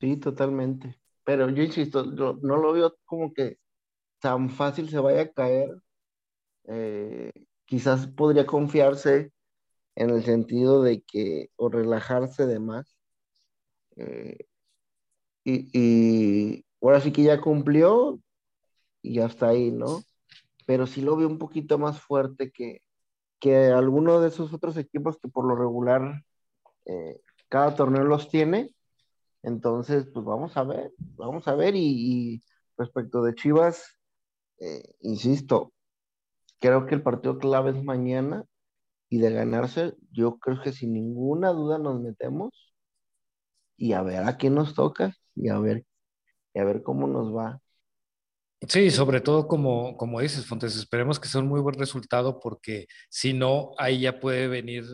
[0.00, 0.98] Sí, totalmente.
[1.24, 3.58] pero yo insisto, no lo veo como que
[4.20, 5.70] tan fácil se vaya a caer.
[6.68, 7.32] Eh,
[7.70, 9.32] quizás podría confiarse
[9.94, 12.96] en el sentido de que, o relajarse de más.
[13.96, 14.38] Eh,
[15.44, 18.20] y, y, ahora sí que ya cumplió
[19.02, 20.02] y hasta ahí, ¿no?
[20.66, 22.82] Pero sí lo veo un poquito más fuerte que,
[23.38, 26.24] que alguno de esos otros equipos que por lo regular
[26.86, 28.74] eh, cada torneo los tiene.
[29.44, 31.76] Entonces, pues vamos a ver, vamos a ver.
[31.76, 32.42] Y,
[32.76, 33.96] respecto de Chivas,
[34.58, 35.72] eh, insisto,
[36.60, 38.44] creo que el partido clave es mañana
[39.10, 42.50] y de ganarse, yo creo que sin ninguna duda nos metemos
[43.76, 45.86] y a ver a quién nos toca y a ver,
[46.54, 47.60] y a ver cómo nos va.
[48.68, 52.86] Sí, sobre todo como, como dices, Fontes, esperemos que sea un muy buen resultado porque
[53.08, 54.84] si no, ahí ya puede venir,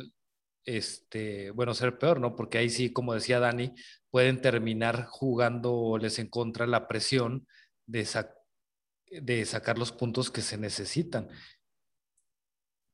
[0.64, 2.36] este, bueno, ser peor, ¿no?
[2.36, 3.74] Porque ahí sí, como decía Dani,
[4.10, 7.46] pueden terminar jugándoles en contra la presión
[7.86, 8.06] de,
[9.10, 11.28] de sacar los puntos que se necesitan.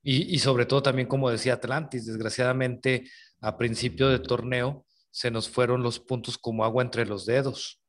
[0.02, 3.08] Y, y, sobre todo también, como decía Atlantis, desgraciadamente
[3.40, 7.80] a principio de torneo se nos fueron los puntos como agua entre los dedos.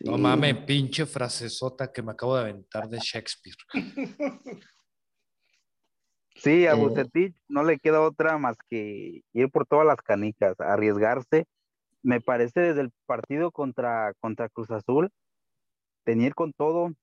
[0.00, 3.56] No mames, pinche frasesota que me acabo de aventar de Shakespeare.
[6.36, 11.44] Sí, a Bucetich no le queda otra más que ir por todas las canicas, arriesgarse.
[12.02, 15.10] Me parece desde el partido contra, contra Cruz Azul,
[16.04, 16.94] tener con todo.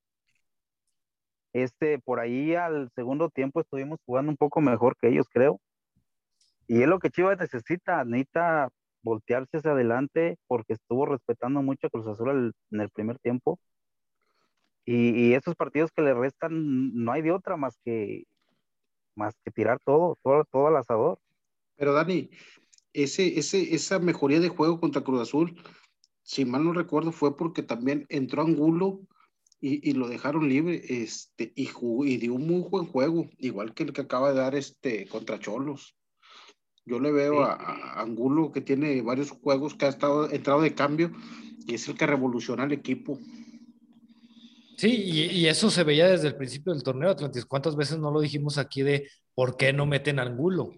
[1.57, 5.59] Este, por ahí al segundo tiempo estuvimos jugando un poco mejor que ellos, creo.
[6.67, 8.69] Y es lo que Chivas necesita, necesita
[9.01, 13.59] voltearse hacia adelante porque estuvo respetando mucho a Cruz Azul en el primer tiempo.
[14.85, 18.25] Y, esos partidos que le restan, no hay de otra más que,
[19.15, 21.17] más que tirar todo, todo, todo al asador.
[21.75, 22.29] Pero Dani,
[22.93, 25.59] ese, ese, esa mejoría de juego contra Cruz Azul,
[26.21, 29.01] si mal no recuerdo, fue porque también entró Angulo
[29.59, 31.69] y, y lo dejaron libre este, y,
[32.05, 35.39] y dio un muy buen juego, igual que el que acaba de dar este contra
[35.39, 35.95] Cholos.
[36.85, 41.11] Yo le veo a, Angulo que tiene varios juegos que ha estado entrado de cambio
[41.65, 43.19] y es el que revoluciona el equipo.
[44.77, 47.45] Sí, y, eso se veía desde el principio del torneo, Atlantis.
[47.45, 50.71] ¿Cuántas veces no lo dijimos aquí de por qué no meten Angulo?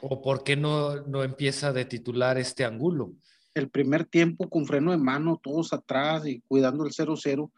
[0.00, 3.14] ¿O por qué no, no empieza de titular este Angulo?
[3.58, 7.50] El primer tiempo con freno de mano, todos atrás y cuidando el 0-0,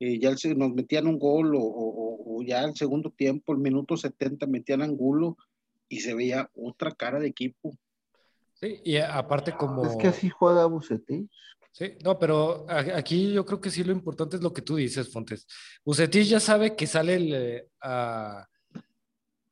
[0.00, 3.96] eh, ya nos metían un gol o, o, o, ya el segundo tiempo, el minuto
[3.96, 5.36] 70, metían Angulo
[5.88, 7.76] y se veía otra cara de equipo.
[8.54, 9.84] Sí, y aparte como...
[9.84, 11.30] Es que así juega Bucetich.
[11.72, 15.10] Sí, no, pero aquí yo creo que sí lo importante es lo que tú dices,
[15.10, 15.46] Fontes.
[15.84, 18.46] Bucetich ya sabe que sale a,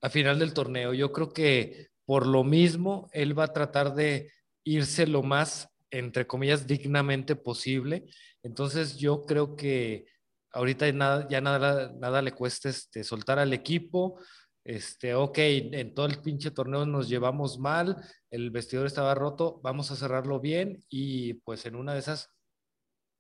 [0.01, 0.95] a final del torneo.
[0.95, 4.31] Yo creo que por lo mismo él va a tratar de
[4.65, 8.07] irse lo más, entre comillas, dignamente posible.
[8.43, 10.07] Entonces yo creo que
[10.51, 14.19] ahorita nada, ya nada, nada le cuesta este, soltar al equipo,
[14.65, 17.97] este, ok, en todo el pinche torneo nos llevamos mal,
[18.31, 22.31] el vestidor estaba roto, vamos a cerrarlo bien y pues en una de esas,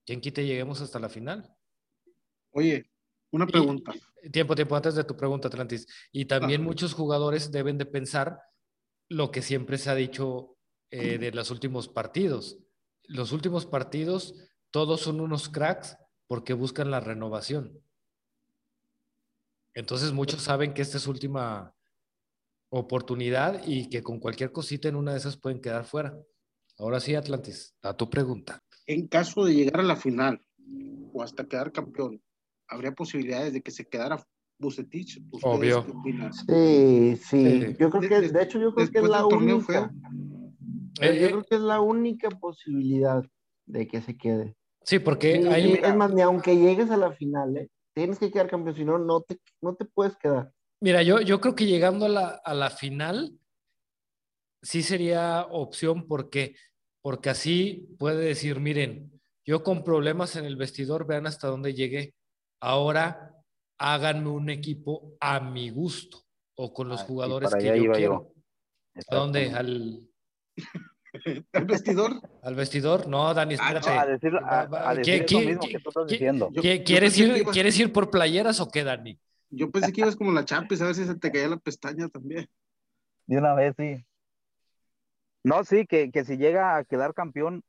[0.06, 1.54] ¿quién quite lleguemos hasta la final?
[2.52, 2.90] Oye,
[3.32, 3.92] una pregunta.
[4.30, 5.86] tiempo, tiempo antes de tu pregunta, Atlantis.
[6.12, 8.38] Y también muchos jugadores deben de pensar
[9.08, 10.51] lo que siempre se ha dicho
[10.92, 12.58] eh, de los últimos partidos.
[13.04, 14.34] Los últimos partidos,
[14.70, 17.82] todos son unos cracks porque buscan la renovación.
[19.72, 21.74] Entonces muchos saben que esta es su última
[22.68, 26.14] oportunidad y que con cualquier cosita en una de esas pueden quedar fuera.
[26.76, 28.62] Ahora sí, Atlantis, a tu pregunta.
[28.86, 30.46] En caso de llegar a la final
[31.14, 32.22] o hasta quedar campeón,
[32.68, 34.22] ¿habría posibilidades de que se quedara
[34.58, 35.22] Bucetich?
[35.40, 35.86] Obvio.
[36.46, 39.90] Sí, sí, Yo creo que, de hecho, yo creo que es la única.
[41.00, 43.22] Eh, yo creo que es la única posibilidad
[43.66, 44.54] de que se quede.
[44.82, 45.80] Sí, porque ahí.
[45.82, 47.68] Es más, ni aunque llegues a la final, ¿eh?
[47.94, 50.52] tienes que quedar campeón, si no, no te, no te puedes quedar.
[50.80, 53.38] Mira, yo, yo creo que llegando a la, a la final,
[54.62, 56.56] sí sería opción porque,
[57.00, 62.14] porque así puede decir, miren, yo con problemas en el vestidor, vean hasta dónde llegué.
[62.60, 63.32] Ahora
[63.78, 66.22] háganme un equipo a mi gusto
[66.56, 68.32] o con los ah, jugadores que yo quiero.
[69.08, 69.50] ¿A dónde?
[69.50, 70.08] Al,
[71.52, 72.20] ¿Al vestidor?
[72.42, 73.06] ¿Al vestidor?
[73.06, 73.90] No, Dani, ah, espérate.
[73.90, 76.50] A decir, a, decir ¿Qué, mismo que tú estás diciendo.
[76.84, 79.18] ¿Quieres, ir, ¿Quieres ir por playeras o qué, Dani?
[79.50, 82.08] Yo pensé que ibas como la Champions, a ver si se te caía la pestaña
[82.08, 82.48] también.
[83.26, 84.04] De una vez, sí.
[85.44, 87.62] No, sí, que, que si llega a quedar campeón,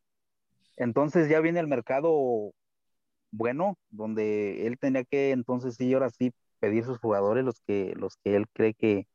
[0.77, 2.53] entonces ya viene el mercado
[3.33, 8.15] bueno, donde él tenía que entonces sí, ahora sí, pedir sus jugadores, los que, los
[8.17, 9.07] que él cree que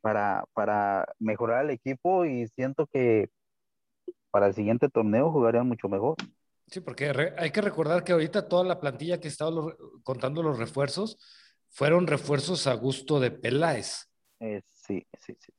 [0.00, 3.28] para, para mejorar el equipo y siento que
[4.30, 6.16] para el siguiente torneo jugarían mucho mejor.
[6.68, 9.74] Sí, porque hay que recordar que ahorita toda la plantilla que estaba
[10.04, 11.18] contando los refuerzos
[11.68, 14.08] fueron refuerzos a gusto de Peláez.
[14.38, 15.52] Eh, sí, sí, sí.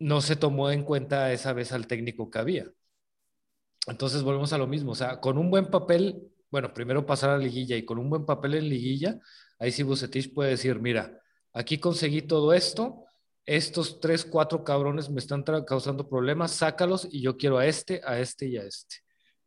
[0.00, 2.66] No se tomó en cuenta esa vez al técnico que había.
[3.86, 7.38] Entonces volvemos a lo mismo, o sea, con un buen papel, bueno, primero pasar a
[7.38, 9.18] liguilla y con un buen papel en liguilla,
[9.58, 11.20] ahí sí Bucetich puede decir, mira,
[11.52, 13.04] aquí conseguí todo esto,
[13.48, 18.20] estos tres, cuatro cabrones me están causando problemas, sácalos y yo quiero a este, a
[18.20, 18.96] este y a este.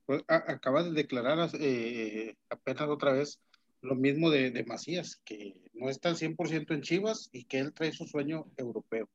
[0.08, 3.40] Pues, acaba de declarar eh, apenas otra vez
[3.82, 7.92] lo mismo de, Macías, que no está al 100% en Chivas y que él trae
[7.92, 9.08] su sueño europeo.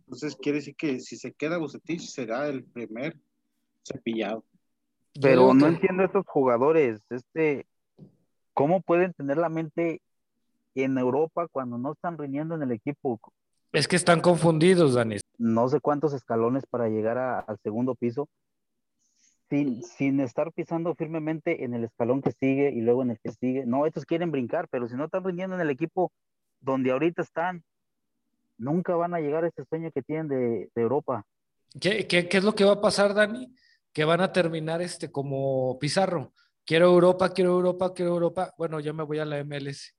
[0.00, 3.16] Entonces quiere decir que si se queda Bucetich será el primer
[3.82, 4.44] cepillado.
[5.22, 7.66] Pero no entiendo estos jugadores, este,
[8.52, 10.02] ¿cómo pueden tener la mente
[10.74, 13.18] en Europa cuando no están rindiendo en el equipo?
[13.72, 15.16] Es que están confundidos, Dani.
[15.38, 18.28] No sé cuántos escalones para llegar al segundo piso,
[19.48, 23.64] sin, estar pisando firmemente en el escalón que sigue y luego en el que sigue.
[23.66, 26.12] No, estos quieren brincar, pero si no están rindiendo en el equipo
[26.60, 27.62] donde ahorita están,
[28.56, 31.24] nunca van a llegar a este sueño que tienen de, Europa.
[31.80, 33.54] ¿Qué, ¿Qué, qué, es lo que va a pasar, Dani?
[33.92, 36.32] Que van a terminar este como Pizarro.
[36.64, 38.54] Quiero Europa, quiero Europa, quiero Europa.
[38.56, 39.94] Bueno, ya me voy a la MLS.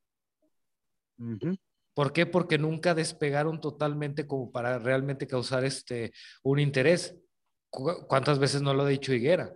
[1.94, 2.26] ¿Por qué?
[2.26, 6.12] Porque nunca despegaron totalmente como para realmente causar este
[6.44, 7.16] un interés.
[7.70, 9.54] ¿Cuántas veces no lo ha dicho Higuera?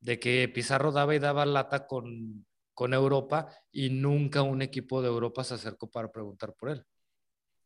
[0.00, 5.08] De que Pizarro daba y daba lata con, con Europa y nunca un equipo de
[5.08, 6.84] Europa se acercó para preguntar por él.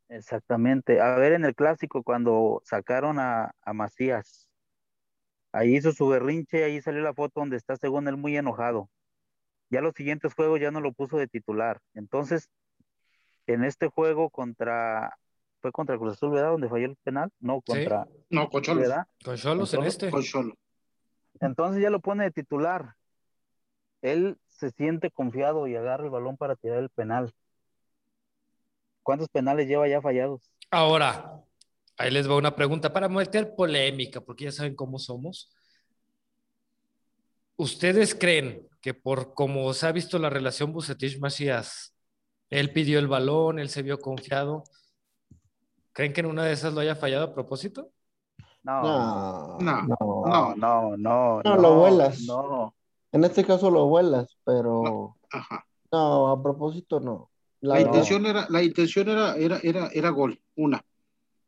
[0.09, 1.01] Exactamente.
[1.01, 4.47] A ver, en el clásico, cuando sacaron a, a Macías,
[5.53, 8.91] ahí hizo su berrinche, ahí salió la foto donde está, según él, muy enojado.
[9.71, 11.81] Ya los siguientes juegos ya no lo puso de titular.
[11.95, 12.51] Entonces,
[13.47, 15.17] en este juego contra
[15.63, 16.51] fue contra Cruz Azul, ¿verdad?
[16.51, 17.31] Donde falló el penal.
[17.39, 18.07] No, contra.
[18.29, 18.93] No, con Cholos.
[19.25, 20.11] Con Cholos en este.
[20.11, 20.55] Con Cholos.
[21.41, 22.97] Entonces ya lo pone de titular.
[24.03, 27.33] Él se siente confiado y agarra el balón para tirar el penal.
[29.03, 30.53] ¿Cuántos penales lleva ya fallados?
[30.71, 31.41] Ahora,
[31.97, 35.53] ahí les va una pregunta para meter polémica, porque ya saben cómo somos.
[37.57, 41.92] ¿Ustedes creen que por como se ha visto la relación Bucetich-Macías,
[42.53, 44.65] él pidió el balón, él se vio confiado,
[45.93, 47.91] ¿Creen que en una de esas lo haya fallado a propósito?
[48.63, 52.23] No, no, no, no, no, no, no, lo vuelas.
[52.23, 52.75] No.
[53.11, 55.17] En este caso lo vuelas, pero
[55.91, 57.29] no, a propósito no.
[57.61, 60.83] La, intención era, la intención era, era, era, era gol, una.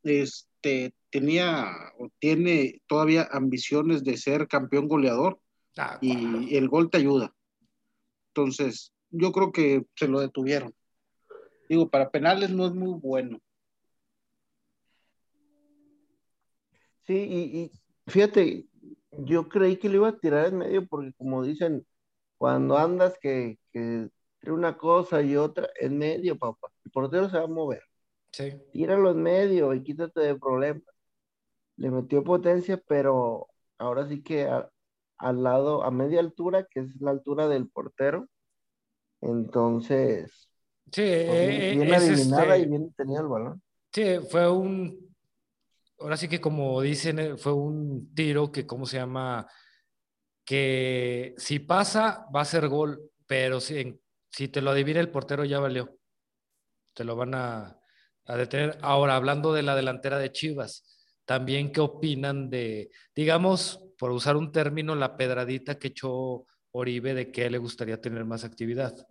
[0.02, 5.40] Este tenía o tiene todavía ambiciones de ser campeón goleador
[5.78, 7.32] ah, y el gol te ayuda.
[8.34, 10.74] Entonces, yo creo que se lo detuvieron.
[11.68, 13.38] Digo, para penales no es muy bueno.
[17.06, 17.70] Sí, y,
[18.10, 18.66] fíjate,
[19.10, 21.86] yo creí que lo iba a tirar en medio porque como dicen,
[22.38, 24.08] cuando andas que, que
[24.50, 26.68] una cosa y otra, en medio, papá.
[26.84, 27.82] El portero se va a mover.
[28.32, 28.52] Sí.
[28.72, 30.82] Tíralo en medio y quítate de problemas.
[31.76, 33.48] Le metió potencia, pero
[33.78, 34.48] ahora sí que
[35.18, 38.28] al lado, a media altura, que es la altura del portero.
[39.20, 40.48] Entonces,
[40.94, 43.62] sí, pues, bien, adivinada este y bien tenía el balón.
[43.92, 45.04] Sí, fue un
[45.98, 49.46] ahora sí que como dicen, eh, fue un tiro que, ¿cómo se llama?
[50.44, 55.44] Que si pasa, va a ser gol, pero si, si te lo adivina el portero,
[55.44, 55.96] ya valió.
[56.92, 57.78] Te lo van a,
[58.26, 58.78] a detener.
[58.82, 60.84] Ahora, hablando de la delantera de Chivas,
[61.24, 67.30] también qué opinan de, digamos, por usar un término, la pedradita que echó Oribe de
[67.30, 69.06] que le gustaría tener más actividad.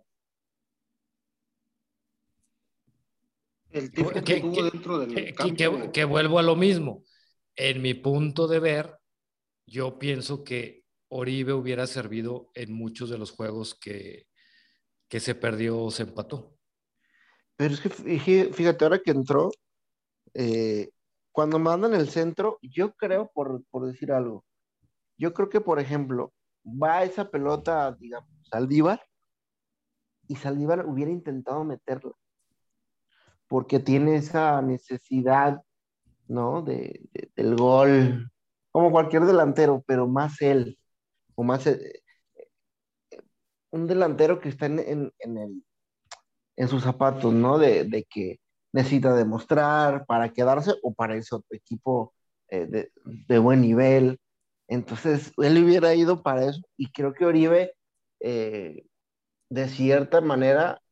[3.74, 4.04] El que,
[4.72, 5.92] dentro del campo.
[5.92, 7.02] Que, vuelvo a lo mismo.
[7.56, 8.98] En mi punto de ver,
[9.66, 14.28] yo pienso que Oribe hubiera servido en muchos de los juegos que,
[15.08, 16.56] que se perdió o se empató.
[17.56, 17.90] Pero es que
[18.52, 19.50] fíjate, ahora que entró,
[20.34, 20.90] eh,
[21.32, 24.44] cuando mandan el centro, yo creo, por, por, decir algo,
[25.18, 26.32] yo creo que, por ejemplo,
[26.64, 29.04] va esa pelota, digamos, Saldívar,
[30.28, 32.12] y Saldívar hubiera intentado meterla
[33.54, 35.62] porque tiene esa necesidad,
[36.26, 36.60] ¿no?
[36.62, 38.32] De, del gol,
[38.72, 40.76] como cualquier delantero, pero más él,
[41.36, 42.02] o más eh,
[43.70, 45.62] un delantero que está en, en,
[46.56, 47.56] en sus zapatos, ¿no?
[47.58, 48.40] De, que
[48.72, 52.12] necesita demostrar para quedarse o para ese otro equipo
[52.48, 52.90] eh,
[53.28, 54.18] de, buen nivel.
[54.66, 57.72] Entonces, él hubiera ido para eso y creo que Oribe,
[58.18, 58.84] eh,
[59.48, 60.82] de cierta manera,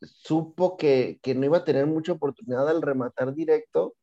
[0.00, 3.94] supo que, no iba a tener mucha oportunidad al rematar directo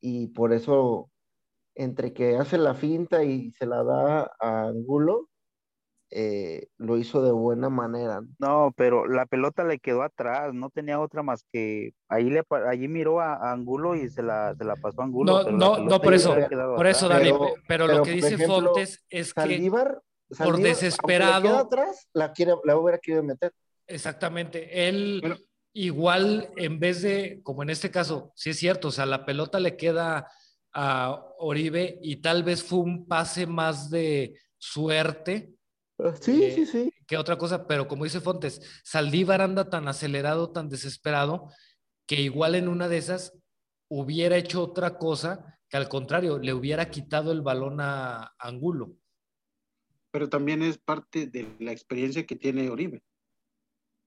[0.00, 1.10] y por eso
[1.74, 5.28] entre que hace la finta y se la da a Angulo,
[6.10, 8.20] eh, lo hizo de buena manera.
[8.38, 12.88] No, pero la pelota le quedó atrás, no tenía otra más que ahí le allí
[12.88, 15.44] miró a, Angulo y se la, se la pasó a Angulo.
[15.44, 16.36] No, no, no por eso,
[16.76, 17.32] por eso, Dani,
[17.66, 19.70] pero, lo que dice Fontes es que
[20.38, 21.56] por desesperado.
[21.56, 23.52] atrás, la, quiere, la hubiera querido meter.
[23.92, 24.88] Exactamente.
[24.88, 25.22] Él
[25.74, 29.58] igual, en vez de, como en este caso, sí es cierto, o sea, la pelota
[29.58, 30.28] le queda
[30.74, 35.54] a Oribe y tal vez fue un pase más de suerte
[35.98, 36.92] Ah, sí, sí, sí.
[37.06, 41.48] Que otra cosa, pero como dice Fontes, Saldívar anda tan acelerado, tan desesperado,
[42.06, 43.38] que igual en una de esas
[43.88, 48.94] hubiera hecho otra cosa que al contrario, le hubiera quitado el balón a Angulo.
[50.10, 53.02] Pero también es parte de la experiencia que tiene Oribe.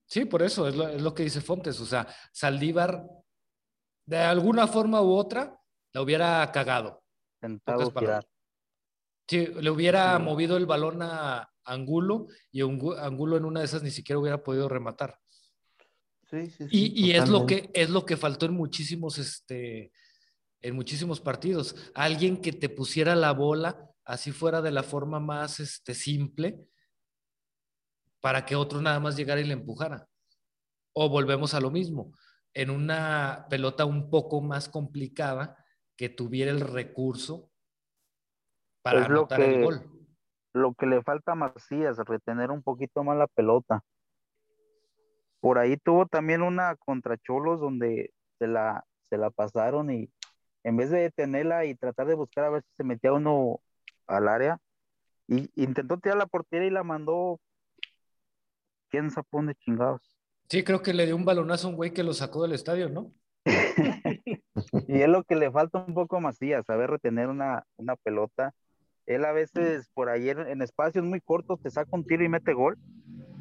[0.05, 1.79] Sí, por eso es lo, que dice Fontes.
[1.79, 3.05] O sea, Saldívar,
[4.05, 5.59] de alguna forma u otra,
[5.93, 7.03] la hubiera cagado.
[9.27, 13.89] Sí, le hubiera movido el balón a, Angulo y Angulo en una de esas ni
[13.89, 15.19] siquiera hubiera podido rematar.
[16.29, 19.91] Sí, sí, y, y es lo que es lo que faltó en muchísimos este
[20.61, 25.59] en muchísimos partidos, alguien que te pusiera la bola así fuera de la forma más
[25.59, 26.67] este simple
[28.25, 30.07] para que otro nada más llegara y le empujara.
[30.93, 32.11] O volvemos a lo mismo,
[32.55, 35.63] en una pelota un poco más complicada
[35.95, 37.51] que tuviera el recurso
[38.81, 39.95] para anotar el gol
[40.53, 43.83] lo que le falta a Macías, retener un poquito más la pelota.
[45.39, 50.09] Por ahí tuvo también una contra Cholos donde se la, se la pasaron y
[50.63, 53.59] en vez de detenerla y tratar de buscar a ver si se metía uno
[54.07, 54.57] al área,
[55.27, 57.39] y intentó tirar la portería y la mandó.
[58.89, 60.01] ¿Quién se pone chingados?
[60.49, 62.89] Sí, creo que le dio un balonazo a un güey que lo sacó del estadio,
[62.89, 63.11] ¿no?
[64.87, 68.53] y es lo que le falta un poco a Macías, saber retener una, una pelota
[69.05, 72.53] él a veces por ahí en, espacios muy cortos te saca un tiro y mete
[72.53, 72.77] gol,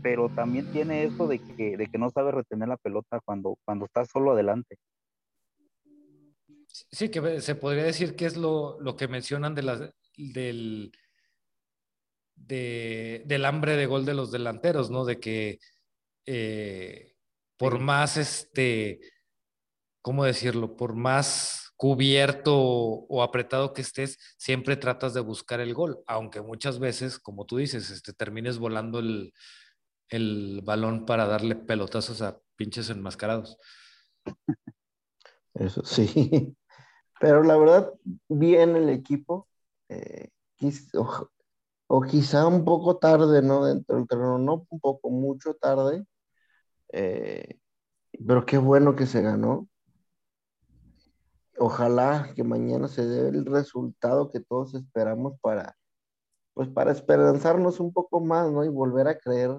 [0.02, 3.86] pero también tiene esto de que, de que no sabe retener la pelota cuando, cuando
[3.86, 4.76] está solo adelante.
[6.68, 10.92] Sí, que se podría decir que es lo, que mencionan de del,
[12.36, 15.04] del hambre de gol de los delanteros, ¿no?
[15.04, 15.58] De que
[16.26, 17.14] eh,
[17.56, 19.00] por más, este,
[20.02, 20.76] ¿cómo decirlo?
[20.76, 26.78] Por más cubierto o apretado que estés, siempre tratas de buscar el gol, aunque muchas
[26.78, 29.32] veces, como tú dices, este, termines volando el,
[30.64, 33.58] balón para darle pelotazos a pinches enmascarados.
[35.54, 36.56] Eso sí,
[37.20, 37.92] pero la verdad,
[38.28, 39.48] bien el equipo,
[39.88, 40.28] eh,
[41.96, 43.64] o, quizá un poco tarde, ¿no?
[43.66, 46.04] Dentro del terreno, no un poco, mucho tarde,
[46.92, 47.58] eh,
[48.26, 49.68] pero qué bueno que se ganó
[51.58, 55.76] ojalá que mañana se dé el resultado que todos esperamos para,
[56.54, 58.64] pues para esperanzarnos un poco más, ¿no?
[58.64, 59.58] Y volver a creer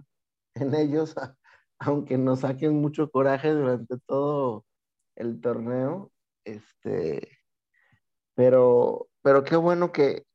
[0.56, 1.16] en ellos,
[1.80, 4.66] aunque nos saquen mucho coraje durante todo
[5.16, 6.12] el torneo,
[6.46, 7.30] este,
[8.36, 10.26] pero, pero qué bueno que,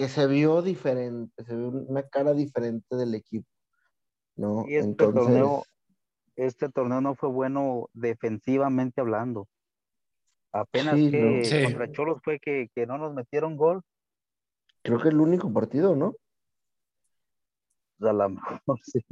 [0.00, 3.46] que se vio diferente, se vio una cara diferente del equipo,
[4.34, 4.64] ¿no?
[4.66, 5.62] Y este torneo,
[6.36, 9.46] este torneo no fue bueno defensivamente hablando.
[10.52, 13.82] Apenas que contra Cholos fue que, no nos metieron gol.
[14.80, 16.14] Creo que el único partido, ¿no?
[18.00, 19.04] A lo mejor sí.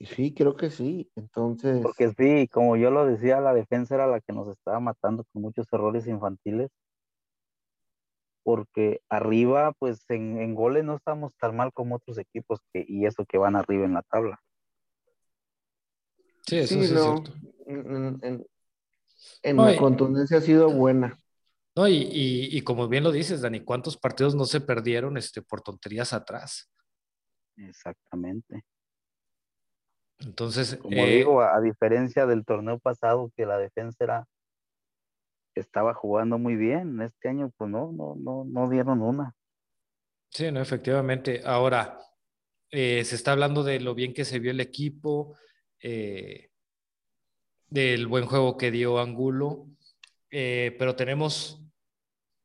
[0.00, 1.08] Sí, creo que sí.
[1.14, 1.80] Entonces.
[1.80, 5.42] Porque sí, como yo lo decía, la defensa era la que nos estaba matando con
[5.42, 6.72] muchos errores infantiles.
[8.48, 13.26] Porque arriba, pues en, goles no estamos tan mal como otros equipos que, y eso
[13.26, 14.40] que van arriba en la tabla.
[16.46, 17.32] Sí, eso sí, es cierto
[19.42, 21.18] en la contundencia ha sido buena.
[21.76, 26.12] No, y, como bien lo dices, Dani, ¿cuántos partidos no se perdieron este, por tonterías
[26.12, 26.68] atrás?
[27.56, 28.64] Exactamente.
[30.18, 34.26] Entonces, como eh, digo, a, diferencia del torneo pasado, que la defensa era,
[35.58, 39.34] estaba jugando muy bien, este año, pues no, no, no, no dieron una.
[40.30, 41.42] Sí, no, efectivamente.
[41.44, 41.98] Ahora,
[42.70, 45.36] eh, se está hablando de lo bien que se vio el equipo.
[45.80, 46.48] Eh,
[47.70, 49.68] del buen juego que dio Angulo,
[50.30, 51.62] eh, pero tenemos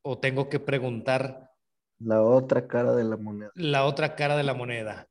[0.02, 1.50] o tengo que preguntar.
[1.98, 3.50] La otra cara de la moneda.
[3.54, 5.08] La otra cara de la moneda.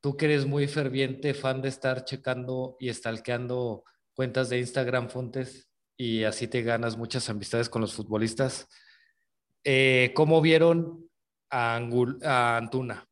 [0.00, 5.68] Tú que eres muy ferviente fan de estar checando y stalkeando cuentas de Instagram, Fontes,
[5.96, 8.68] y así te ganas muchas amistades con los futbolistas.
[9.64, 11.10] Eh, ¿Cómo vieron
[11.50, 11.76] a,
[12.56, 13.08] Antuna?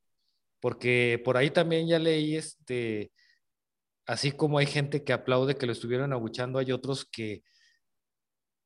[0.60, 3.12] Porque por ahí también ya leí este,
[4.06, 7.42] así como hay gente que aplaude que lo estuvieron aguchando, hay otros que,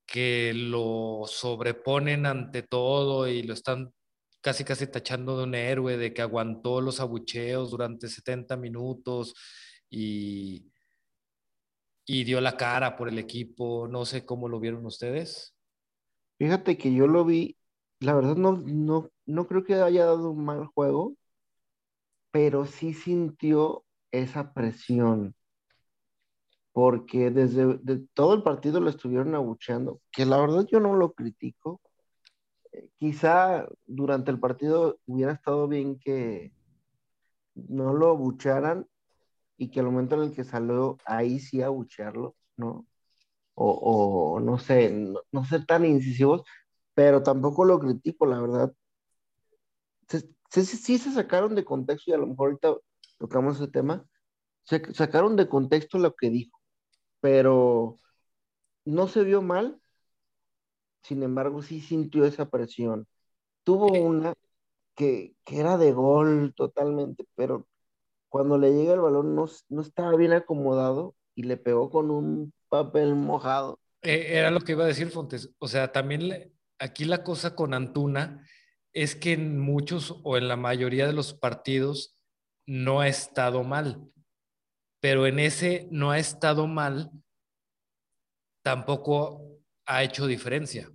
[0.07, 3.93] que lo sobreponen ante todo y lo están
[4.41, 9.35] casi casi tachando de un héroe, de que aguantó los abucheos durante 70 minutos
[9.91, 10.71] y,
[12.09, 13.87] y dio la cara por el equipo.
[13.87, 15.55] No sé cómo lo vieron ustedes.
[16.39, 17.59] Fíjate que yo lo vi,
[18.01, 21.15] la verdad no, no, no creo que haya dado un mal juego,
[22.31, 25.35] pero sí sintió esa presión,
[26.73, 27.79] porque desde
[28.15, 31.83] todo el partido lo estuvieron abucheando, que la verdad yo no lo critico,
[32.97, 36.53] quizá durante el partido hubiera estado bien que
[37.55, 38.87] no lo abucharan
[39.59, 42.87] y que al momento en el que salió ahí sí abuchearlo, ¿no?
[43.55, 44.91] O, no sé,
[45.33, 46.43] no, ser tan incisivos,
[46.95, 48.73] pero tampoco lo critico, la verdad.
[50.51, 52.77] Sí, sí, se sacaron de contexto y a lo mejor ahorita
[53.19, 54.05] tocamos ese tema,
[54.65, 56.59] se sacaron de contexto lo que dijo,
[57.21, 57.97] pero
[58.85, 59.81] no se vio mal,
[61.03, 63.07] sin embargo, sí sintió esa presión.
[63.65, 64.35] Tuvo una
[64.97, 67.69] que, era de gol totalmente, pero
[68.29, 72.53] cuando le llega el balón no, no estaba bien acomodado y le pegó con un
[72.69, 73.79] papel mojado.
[74.03, 75.51] Eh, era lo que iba a decir Fontes.
[75.59, 78.47] O sea, también aquí la cosa con Antuna
[78.93, 82.17] es que en muchos o en la mayoría de los partidos
[82.67, 84.11] no ha estado mal,
[85.01, 87.11] pero en ese no ha estado mal,
[88.63, 90.91] tampoco ha hecho diferencia.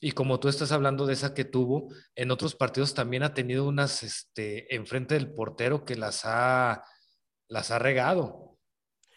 [0.00, 3.68] Y como tú estás hablando de esa que tuvo, en otros partidos también ha tenido
[3.68, 6.82] unas este, enfrente del portero que las ha,
[7.48, 8.58] las ha regado.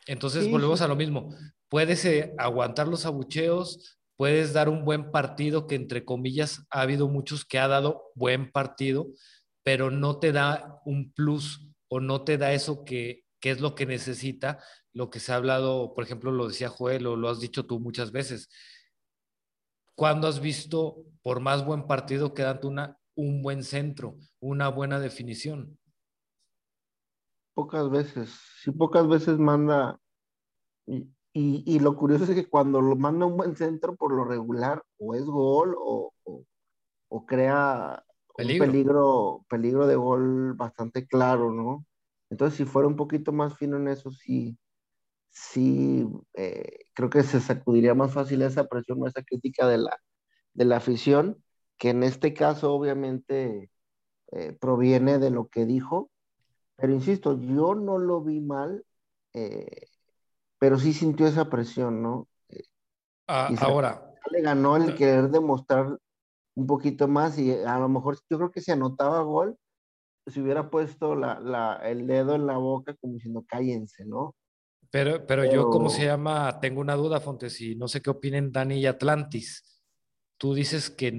[0.06, 1.34] Entonces volvemos a lo mismo.
[1.70, 7.08] Puedes eh, aguantar los abucheos, puedes dar un buen partido, que entre comillas ha habido
[7.08, 9.08] muchos que ha dado buen partido,
[9.64, 13.76] pero no te da un plus o no te da eso que, que es lo
[13.76, 14.60] que necesita,
[14.92, 17.80] lo que se ha hablado, por ejemplo, lo decía Joel o lo has dicho tú
[17.80, 18.50] muchas veces.
[19.96, 25.78] ¿Cuándo has visto, por más buen partido que Antuna, un buen centro, una buena definición?
[27.54, 28.34] Pocas veces,
[28.64, 30.00] sí, pocas veces manda.
[30.88, 34.84] Y, y, lo curioso es que cuando lo manda un buen centro, por lo regular,
[34.98, 36.14] o es gol o,
[37.10, 38.04] o, crea
[38.36, 38.66] peligro.
[38.66, 41.86] un peligro, peligro de gol bastante claro, ¿no?
[42.30, 44.58] Entonces, si fuera un poquito más fino en eso, sí,
[45.34, 50.00] sí, eh, creo que se sacudiría más fácil esa presión o esa crítica de la,
[50.54, 51.44] de la afición,
[51.78, 53.72] que en este caso obviamente
[54.32, 56.12] eh, proviene de lo que dijo,
[56.76, 58.86] pero insisto, yo no lo vi mal,
[59.34, 59.88] eh,
[60.60, 62.28] pero sí sintió esa presión, ¿no?
[63.28, 64.10] Ah, ahora.
[64.32, 66.00] Le ganó el querer demostrar
[66.56, 69.58] un poquito más y a lo mejor yo creo que si anotaba gol,
[70.28, 74.36] si hubiera puesto la, el dedo en la boca como diciendo cállense, ¿no?
[74.94, 76.60] Pero, pero, yo, ¿cómo se llama?
[76.60, 79.82] Tengo una duda, Fontes, y no sé qué opinen Dani y Atlantis.
[80.38, 81.12] Tú dices que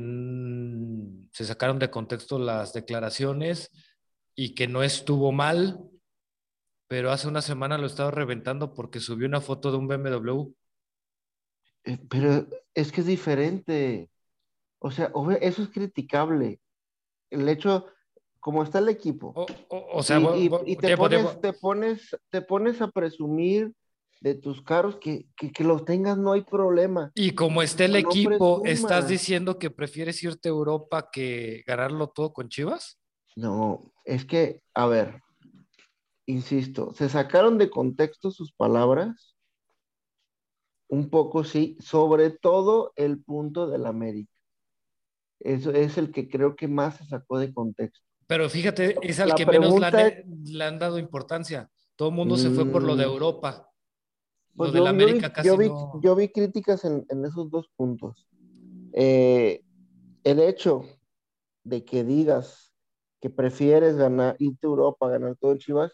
[1.33, 3.73] se sacaron de contexto las declaraciones
[4.37, 5.81] y que no estuvo mal,
[6.87, 10.53] pero hace una semana lo estaba reventando porque subió una foto de un BMW.
[11.83, 14.09] Eh, pero es que es diferente.
[14.79, 15.11] O sea,
[15.41, 16.61] eso es criticable.
[17.29, 17.87] El hecho,
[18.45, 19.33] como está el equipo.
[19.71, 23.73] O, sea, y, te, pones, te, pones, te, pones, a presumir
[24.21, 27.11] de tus carros que, que, los tengas, no hay problema.
[27.15, 32.35] Y como está el equipo, ¿estás diciendo que prefieres irte a Europa que ganarlo todo
[32.35, 32.99] con Chivas?
[33.35, 35.23] No, es que, a ver,
[36.27, 39.35] insisto, se sacaron de contexto sus palabras,
[40.89, 44.35] un poco sí, sobre todo el punto del América.
[45.41, 48.05] Eso es el que creo que más se sacó de contexto.
[48.27, 51.71] Pero fíjate, es al que menos le han, dado importancia.
[51.97, 53.11] Todo el mundo se fue por lo de mm.
[53.11, 53.71] Europa.
[54.57, 55.69] Pues lo de América casi yo vi,
[56.01, 58.27] yo vi críticas en, esos dos puntos.
[58.93, 59.63] Eh,
[60.23, 60.85] el hecho
[61.65, 62.73] de que digas
[63.21, 65.93] que prefieres ganar, irte a Europa, ganar todo el Chivas,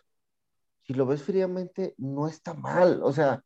[0.82, 3.00] si lo ves fríamente, no está mal.
[3.02, 3.44] O sea,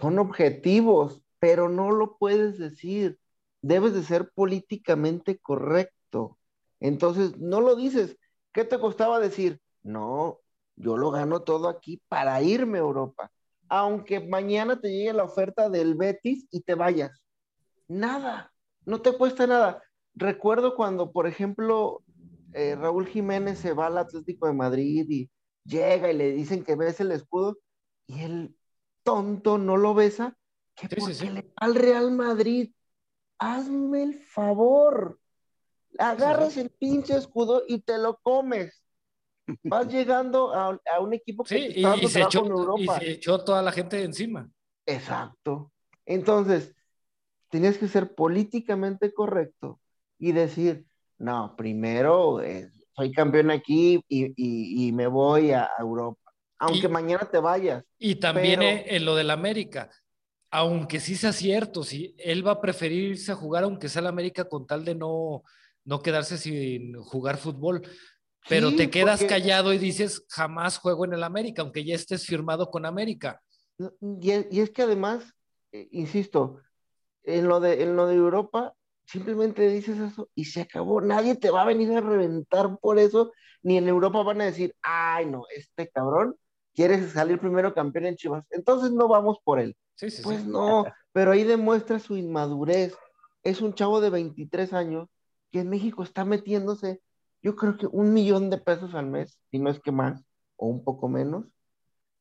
[0.00, 3.18] son objetivos, pero no lo puedes decir.
[3.62, 6.38] Debes de ser políticamente correcto.
[6.80, 8.18] Entonces, no lo dices.
[8.52, 9.60] ¿Qué te costaba decir?
[9.82, 10.40] No,
[10.76, 13.30] yo lo gano todo aquí para irme a Europa.
[13.68, 17.22] Aunque mañana te llegue la oferta del Betis y te vayas.
[17.88, 18.52] Nada,
[18.84, 19.82] no te cuesta nada.
[20.14, 22.02] Recuerdo cuando, por ejemplo,
[22.52, 25.30] eh, Raúl Jiménez se va al Atlético de Madrid y
[25.64, 27.58] llega y le dicen que besa el escudo
[28.06, 28.56] y el
[29.02, 30.36] tonto no lo besa,
[30.74, 32.72] que porque le va al Real Madrid.
[33.38, 35.18] Hazme el favor
[35.98, 38.82] agarras el pinche escudo y te lo comes.
[39.64, 42.44] Vas llegando a, un equipo que sí, y, se echó,
[42.78, 44.48] y se echó toda la gente encima.
[44.86, 45.72] Exacto.
[46.06, 46.74] Entonces,
[47.50, 49.80] tenías que ser políticamente correcto
[50.18, 50.86] y decir,
[51.18, 56.18] No, primero eh, soy campeón aquí y, me voy a Europa.
[56.58, 57.84] Aunque mañana te vayas.
[57.98, 59.90] Y también en lo del América,
[60.50, 64.06] aunque sí sea cierto, sí, él va a preferir irse a jugar aunque sea el
[64.06, 65.42] América con tal de no,
[65.84, 67.82] no quedarse sin jugar fútbol.
[68.48, 72.70] Pero te quedas callado y dices, jamás juego en el América, aunque ya estés firmado
[72.70, 73.40] con América.
[74.20, 75.24] Y, es que además,
[75.92, 76.58] insisto,
[77.22, 78.74] en lo, de, en lo de Europa,
[79.06, 81.00] simplemente dices eso y se acabó.
[81.00, 84.74] Nadie te va a venir a reventar por eso, ni en Europa van a decir,
[84.82, 86.36] ay, no, este cabrón
[86.74, 89.76] quiere salir primero campeón en Chivas, entonces no vamos por él.
[90.24, 92.94] pues no, pero ahí demuestra su inmadurez.
[93.42, 95.08] Es un chavo de 23 años
[95.52, 97.00] que en México está metiéndose,
[97.42, 100.24] yo creo que un millón de pesos al mes, si no es que más,
[100.56, 101.44] o un poco menos,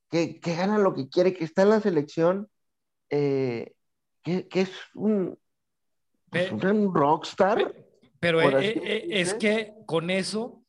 [0.09, 2.49] que, gana lo que quiere, que está en la selección,
[3.09, 3.73] eh,
[4.23, 5.39] que, es un,
[6.29, 7.73] pues, un rockstar.
[8.19, 10.63] Pero eh, eh, es que con eso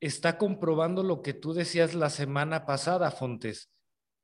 [0.00, 3.70] está comprobando lo que tú decías la semana pasada, Fontes,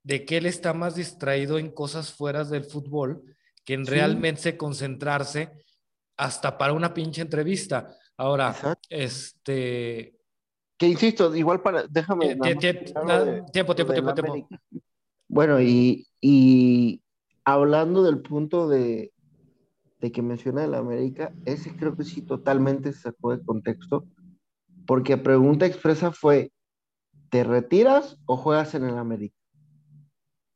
[0.02, 3.22] de que él está más distraído en cosas fuera del fútbol
[3.64, 5.50] que en realmente concentrarse
[6.18, 7.94] hasta para una pinche entrevista.
[8.16, 8.54] Ahora,
[8.90, 10.14] este...
[10.76, 12.36] Que insisto, igual para, déjame...
[12.36, 14.48] tiempo, tiempo, tiempo, tiempo.
[15.28, 17.02] Bueno, y, y
[17.44, 19.12] hablando del punto de,
[20.00, 24.06] de que menciona el América, ese creo que sí totalmente se sacó de contexto,
[24.86, 26.52] porque pregunta expresa fue,
[27.30, 29.36] ¿te retiras o juegas en el América?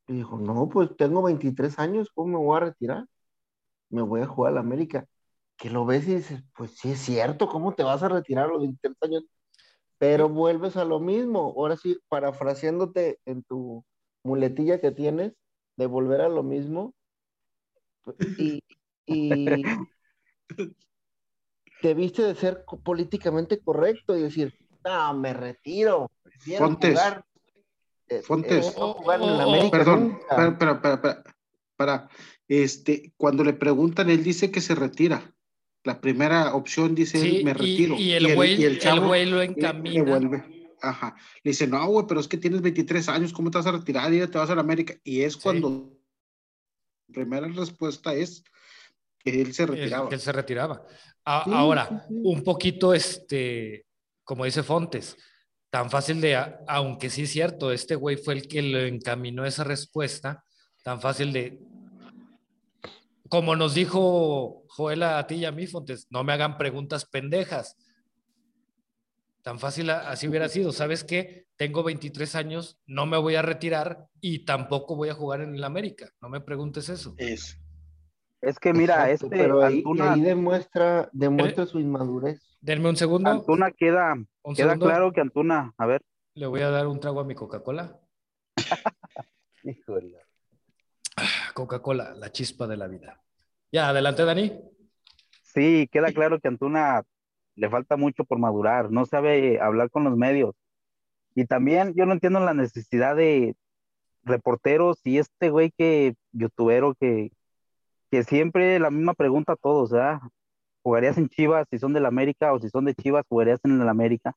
[0.06, 3.06] Y dijo, no, pues tengo 23 años, ¿cómo me voy a retirar?
[3.90, 5.06] Me voy a jugar al América
[5.62, 8.48] que lo ves y dices, pues sí es cierto, ¿cómo te vas a retirar a
[8.48, 9.24] los 23 años?
[9.96, 11.54] Pero vuelves a lo mismo.
[11.56, 13.84] Ahora sí, parafraseándote en tu
[14.24, 15.34] muletilla que tienes
[15.76, 16.96] de volver a lo mismo.
[18.36, 18.60] Y,
[19.06, 19.62] y
[21.80, 24.52] te viste de ser políticamente correcto y decir,
[24.84, 26.10] no, me retiro,
[26.58, 26.98] Fontes.
[26.98, 27.24] jugar.
[28.08, 28.66] Eh, Fontes.
[28.66, 31.22] Eh, jugar en la América Perdón, para, para, para,
[31.76, 32.08] para,
[32.48, 35.32] este, cuando le preguntan, él dice que se retira
[35.85, 37.97] la primera opción dice, me retiro.
[37.97, 40.05] Y, el güey el, lo encamina.
[40.05, 40.70] vuelve.
[40.80, 41.14] Ajá.
[41.43, 44.12] Le dice, no, güey, pero es que tienes 23 años, ¿cómo te vas a retirar?
[44.12, 44.95] Y te vas a la América.
[45.05, 45.93] Y es cuando
[47.09, 48.45] la primera respuesta es
[49.18, 50.09] que él se retiraba.
[50.09, 50.85] Que él se retiraba.
[51.24, 53.87] ahora, un poquito, este,
[54.24, 55.16] como dice Fontes,
[55.70, 56.37] tan fácil de,
[56.68, 60.45] aunque sí es cierto, este güey fue el que lo encaminó esa respuesta,
[60.83, 61.59] tan fácil de,
[63.33, 67.78] como nos dijo Joel a ti y a mí, Fontes, no me hagan preguntas pendejas.
[69.41, 70.70] Tan fácil así hubiera sido.
[70.70, 71.47] ¿Sabes qué?
[71.57, 75.64] Tengo 23 años, no me voy a retirar y tampoco voy a jugar en el
[75.64, 76.11] América.
[76.20, 77.14] No me preguntes eso.
[77.16, 77.59] Es,
[78.43, 79.83] es que mira, este pero ahí,
[80.20, 82.59] demuestra, demuestra su inmadurez.
[82.61, 83.30] Denme un segundo.
[83.30, 84.14] Antuna queda,
[84.55, 86.03] queda claro que Antuna, a ver.
[86.35, 87.99] Le voy a dar un trago a mi Coca-Cola.
[89.64, 90.18] Híjole.
[91.54, 93.20] Coca-Cola, la chispa de la vida.
[93.70, 94.52] Ya, adelante, Dani.
[95.42, 97.02] Sí, queda claro que Antuna
[97.54, 100.54] le falta mucho por madurar, no sabe hablar con los medios.
[101.34, 103.54] Y también yo no entiendo la necesidad de
[104.24, 107.32] reporteros y este güey que, youtubero, que,
[108.10, 110.20] que siempre la misma pregunta a todos, ¿verdad?
[110.82, 113.88] ¿Jugarías en Chivas si son del América o si son de Chivas, jugarías en el
[113.88, 114.34] América?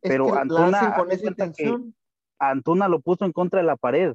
[0.00, 0.96] Pero Antuna,
[2.38, 4.14] Antuna lo puso en contra de la pared.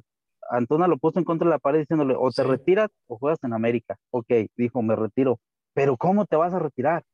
[0.50, 3.52] Antuna lo puso en contra de la pared diciéndole, o te retiras o juegas en
[3.52, 3.96] América.
[4.10, 4.26] Ok,
[4.56, 5.38] dijo, me retiro.
[5.74, 7.04] Pero ¿cómo te vas a retirar?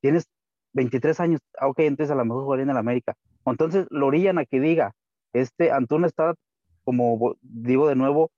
[0.00, 0.26] Tienes
[0.72, 1.40] 23 años.
[1.58, 3.14] Ah, ok, entonces a lo mejor jugaría en el América.
[3.46, 4.92] Entonces lo orillan a que diga,
[5.32, 6.34] este Antuna está,
[6.84, 8.30] como digo de nuevo,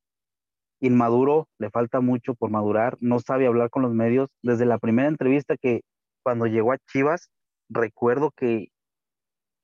[0.81, 4.29] inmaduro, le falta mucho por madurar, no sabe hablar con los medios.
[4.43, 5.83] Desde la primera entrevista que
[6.23, 7.31] cuando llegó a Chivas,
[7.69, 8.69] recuerdo que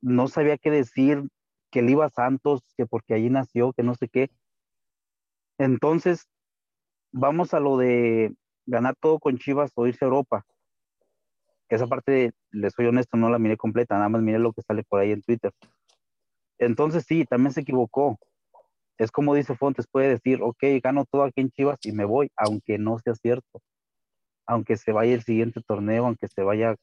[0.01, 1.28] no sabía qué decir,
[1.71, 4.31] que él iba Santos, que porque allí nació, que no sé qué.
[5.59, 6.29] Entonces,
[7.12, 8.35] vamos a lo de
[8.66, 10.45] ganar todo con Chivas o irse a Europa.
[11.68, 14.83] Esa parte, les soy honesto, no la miré completa, nada más miré lo que sale
[14.83, 15.53] por ahí en Twitter.
[16.59, 18.18] Entonces sí, también se equivocó.
[18.99, 22.31] Es como dice Fontes, puede decir, ok, gano todo aquí en Chivas y me voy,
[22.37, 23.62] aunque no sea cierto.
[24.47, 26.75] Aunque se vaya el siguiente torneo, aunque se vaya,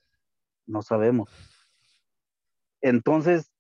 [0.66, 1.30] no sabemos.
[2.82, 3.52] Entonces,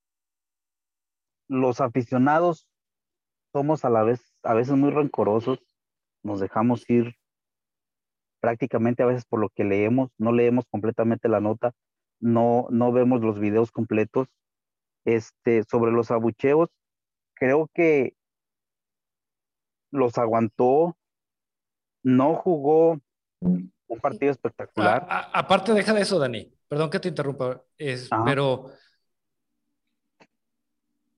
[1.47, 2.67] los aficionados
[3.53, 5.59] somos a la vez, a veces muy rencorosos,
[6.23, 7.15] nos dejamos ir
[8.39, 11.73] prácticamente a veces por lo que leemos, no leemos completamente la nota,
[12.19, 14.27] no, no vemos los videos completos.
[15.05, 16.69] Este, sobre los abucheos,
[17.33, 18.17] creo que
[19.89, 20.97] los aguantó,
[22.03, 22.99] no jugó
[23.39, 25.07] Un partido espectacular.
[25.09, 26.53] aparte, deja de eso, Dani.
[26.67, 28.71] Perdón que te interrumpa, es, pero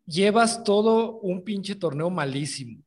[0.09, 2.83] llevas todo un pinche torneo malísimo.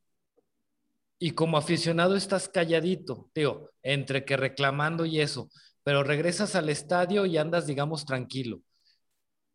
[1.19, 5.49] Y como aficionado estás calladito, digo, entre que reclamando y eso,
[5.85, 8.61] pero regresas al estadio y andas, digamos, tranquilo.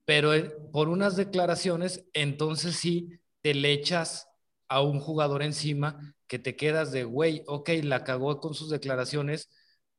[0.05, 3.09] Pero eh, por unas declaraciones, entonces sí
[3.41, 4.27] te le echas
[4.69, 9.49] a un jugador encima que te quedas de, güey, ok, la cagó con sus declaraciones,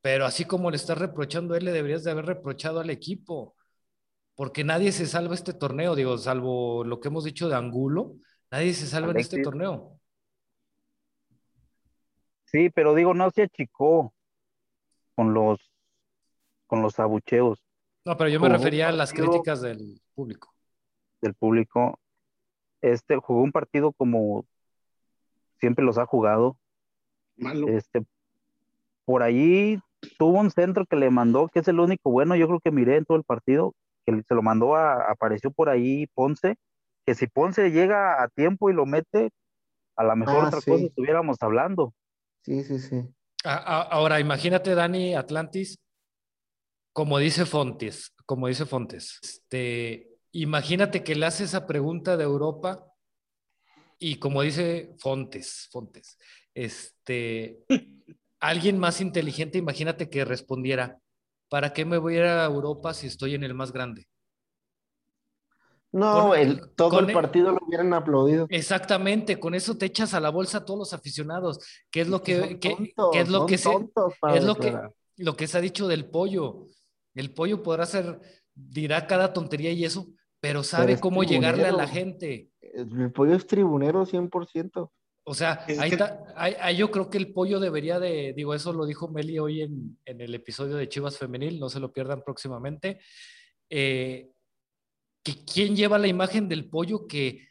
[0.01, 3.55] pero así como le estás reprochando a él, le deberías de haber reprochado al equipo,
[4.39, 8.15] porque nadie se salva este torneo, digo, salvo lo que hemos dicho de Angulo,
[8.53, 9.99] nadie se salva en este torneo.
[12.45, 14.15] Sí, pero digo, no se achicó
[15.17, 15.59] con los,
[16.69, 17.61] con los abucheos.
[18.05, 20.55] No, pero yo me refería a las críticas del público.
[21.21, 21.99] Del público.
[22.81, 24.47] Este jugó un partido como
[25.59, 26.57] siempre los ha jugado.
[27.37, 27.67] Malo.
[27.67, 28.05] Este,
[29.05, 29.81] por ahí
[30.17, 32.99] tuvo un centro que le mandó, que es el único bueno, yo creo que miré
[32.99, 33.75] en todo el partido,
[34.17, 36.57] que se lo mandó a, apareció por ahí Ponce,
[37.07, 39.31] que si Ponce llega a tiempo y lo mete,
[39.97, 41.95] a lo mejor ah, otra cosa estuviéramos hablando.
[42.43, 43.03] Sí, sí, sí.
[43.45, 45.79] ahora, imagínate, Dani Atlantis,
[46.93, 52.85] como dice Fontes, como dice Fontes, este, imagínate que le hace esa pregunta de Europa
[53.99, 56.19] y como dice Fontes, Fontes,
[56.55, 57.65] este,
[58.41, 60.99] alguien más inteligente, imagínate que respondiera,
[61.49, 64.07] ¿para qué me voy a ir a Europa si estoy en el más grande?
[65.91, 68.47] No, el, todo el partido lo hubieran aplaudido.
[68.51, 72.23] Exactamente, con eso te echas a la bolsa a todos los aficionados, ¿Qué es lo
[72.23, 72.59] que,
[73.15, 73.71] es lo que se,
[74.35, 74.79] es lo que,
[75.17, 76.67] lo que se ha dicho del pollo.
[77.15, 78.21] El pollo podrá ser,
[78.55, 80.09] dirá cada tontería y eso,
[80.41, 82.51] pero sabe cómo llegarle a la gente.
[82.61, 84.91] El pollo es tribunero 100%.
[85.29, 85.63] O sea,
[86.37, 89.99] ahí, yo creo que el pollo debería de, digo, eso lo dijo Meli hoy en,
[90.07, 92.99] el episodio de Chivas Femenil, no se lo pierdan próximamente.
[93.69, 94.31] Eh,
[95.23, 97.47] que quién lleva la imagen del pollo que,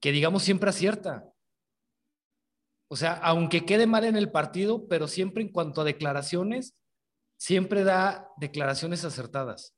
[0.00, 1.32] que digamos siempre acierta.
[2.90, 6.78] O sea, aunque quede mal en el partido, pero siempre en cuanto a declaraciones,
[7.38, 9.74] siempre da declaraciones acertadas.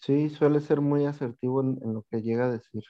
[0.00, 2.82] Sí, suele ser muy asertivo en lo que llega a decir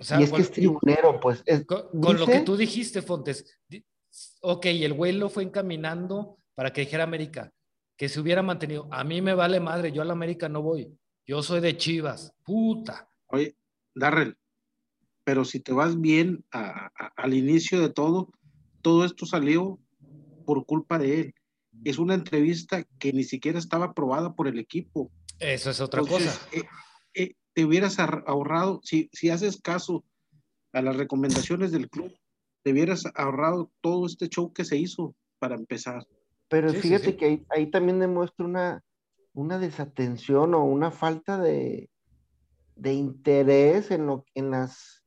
[0.00, 1.42] y es que es tribunero, pues.
[1.66, 3.58] con, lo que tú dijiste, Fontes,
[4.40, 7.52] ok, el güey lo fue encaminando para que dijera América,
[7.96, 8.88] que se hubiera mantenido.
[8.90, 10.96] A mí me vale madre, yo a la América no voy.
[11.26, 13.08] Yo soy de Chivas, puta.
[13.26, 13.56] Oye,
[13.94, 14.36] Darrell,
[15.24, 18.30] pero si te vas bien al inicio de todo,
[18.82, 19.78] todo esto salió
[20.46, 21.34] por culpa de él.
[21.84, 25.12] Es una entrevista que ni siquiera estaba aprobada por el equipo.
[25.38, 26.34] Eso es otra cosa.
[26.52, 26.62] Eh,
[27.14, 30.04] eh, te hubieras ahorrado, si, si haces caso
[30.72, 32.16] a las recomendaciones del club,
[32.62, 36.06] te hubieras ahorrado todo este show que se hizo para empezar.
[36.46, 38.84] Pero fíjate que ahí, también demuestra una,
[39.32, 41.90] una desatención o una falta de,
[42.76, 45.02] de interés en, lo, en, las,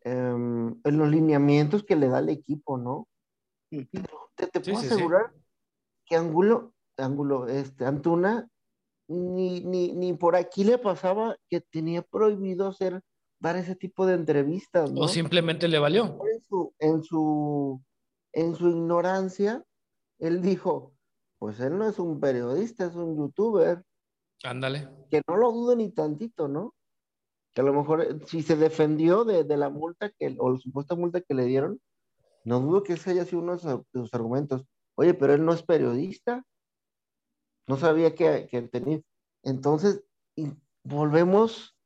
[0.00, 3.06] em, en los lineamientos que le da el equipo, ¿no?
[3.70, 5.32] Te, te puedo asegurar
[6.04, 8.48] que Angulo, Angulo, este, Antuna
[9.08, 13.02] ni, ni, ni por aquí le pasaba que tenía prohibido hacer,
[13.40, 15.02] dar ese tipo de entrevistas, ¿no?
[15.02, 16.18] O simplemente le valió.
[16.24, 17.82] En su, en su,
[18.32, 19.64] en su ignorancia,
[20.18, 20.94] él dijo,
[21.38, 23.82] pues él no es un periodista, es un youtuber.
[24.44, 24.88] Ándale.
[25.10, 26.74] Que no lo dudo ni tantito, ¿no?
[27.54, 30.58] Que a lo mejor eh, si se defendió de, de la multa que, o la
[30.58, 31.80] supuesta multa que le dieron,
[32.44, 34.64] no dudo que ese haya sido uno de sus argumentos.
[34.96, 36.44] Oye, pero él no es periodista.
[37.68, 39.00] No sabía que, que tenía.
[39.42, 40.02] Entonces,
[40.82, 41.76] volvemos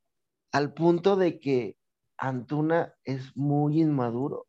[0.53, 1.77] al punto de que
[2.17, 4.47] Antuna es muy inmaduro.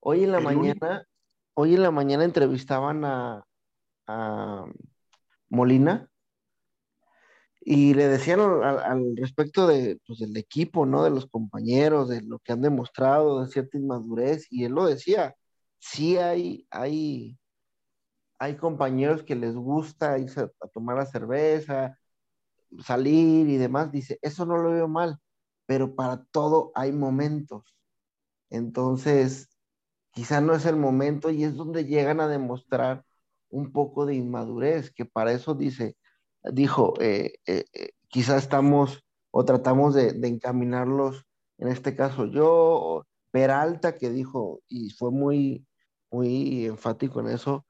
[0.00, 1.06] Hoy en la mañana,
[1.54, 3.44] hoy en la mañana entrevistaban a,
[5.48, 6.08] Molina
[7.60, 11.04] y le decían al, respecto de, pues, del equipo, ¿no?
[11.04, 15.36] De los compañeros, de lo que han demostrado, de cierta inmadurez, y él lo decía,
[15.78, 17.38] sí hay, hay,
[18.40, 21.98] hay compañeros que les gusta irse a, tomar la cerveza,
[22.84, 25.18] salir y demás, dice, eso no lo veo mal,
[25.66, 27.76] pero para todo hay momentos.
[28.50, 29.50] Entonces,
[30.12, 33.04] quizá no es el momento y es donde llegan a demostrar
[33.50, 35.96] un poco de inmadurez, que para eso dice,
[36.44, 41.26] dijo, eh, eh, eh, quizá estamos o tratamos de, de, encaminarlos,
[41.58, 45.66] en este caso yo, Peralta, que dijo, y fue muy,
[46.10, 47.66] muy enfático en eso,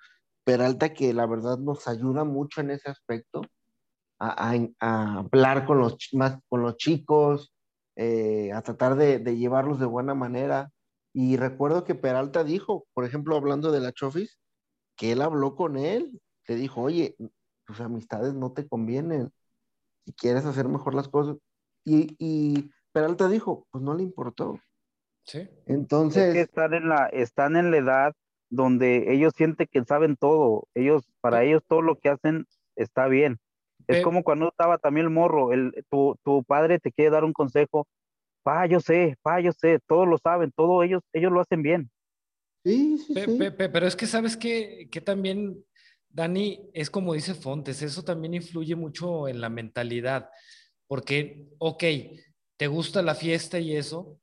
[0.51, 3.43] Peralta que la verdad nos ayuda mucho en ese aspecto,
[4.19, 7.55] a, hablar con los, más, con los chicos,
[7.95, 10.73] eh, a tratar de, llevarlos de buena manera.
[11.13, 14.41] Y recuerdo que Peralta dijo, por ejemplo, hablando de la Chofis,
[14.97, 17.15] que él habló con él, te dijo, oye,
[17.65, 19.31] tus amistades no te convienen,
[20.05, 21.37] si quieres hacer mejor las cosas.
[21.85, 24.59] Y, y Peralta dijo, pues no le importó.
[25.23, 25.49] Sí.
[25.67, 26.35] Entonces.
[26.35, 28.17] están en la, están en la edad
[28.51, 30.69] donde ellos sienten que saben todo.
[30.75, 32.47] Ellos, para ellos todo lo que hacen
[32.77, 33.39] está bien.
[33.87, 37.33] Es como cuando estaba también el morro, el, tu, tu, padre te quiere dar un
[37.33, 37.89] consejo,
[38.43, 41.91] pa, yo sé, pa, yo sé, todos lo saben, todos ellos, ellos lo hacen bien.
[42.63, 43.39] Sí, sí, sí.
[43.57, 45.65] pero es que sabes que, que también,
[46.09, 50.29] Dani, es como dice Fontes, eso también influye mucho en la mentalidad,
[50.87, 51.85] porque, ok,
[52.57, 54.20] te gusta la fiesta y eso,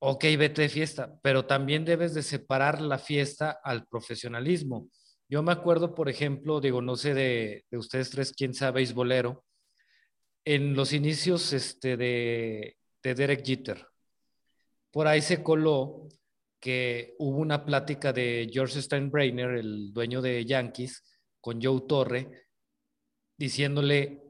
[0.00, 4.88] ok, vete de fiesta, pero también debes de separar la fiesta al profesionalismo.
[5.28, 9.44] Yo me acuerdo, por ejemplo, digo, no sé de, ustedes tres quién sabe bolero,
[10.44, 13.86] en los inicios este, de, de Derek Jeter.
[14.90, 16.08] Por ahí se coló
[16.58, 21.04] que hubo una plática de George Steinbrenner, el dueño de Yankees,
[21.40, 22.48] con Joe Torre,
[23.36, 24.22] diciéndole,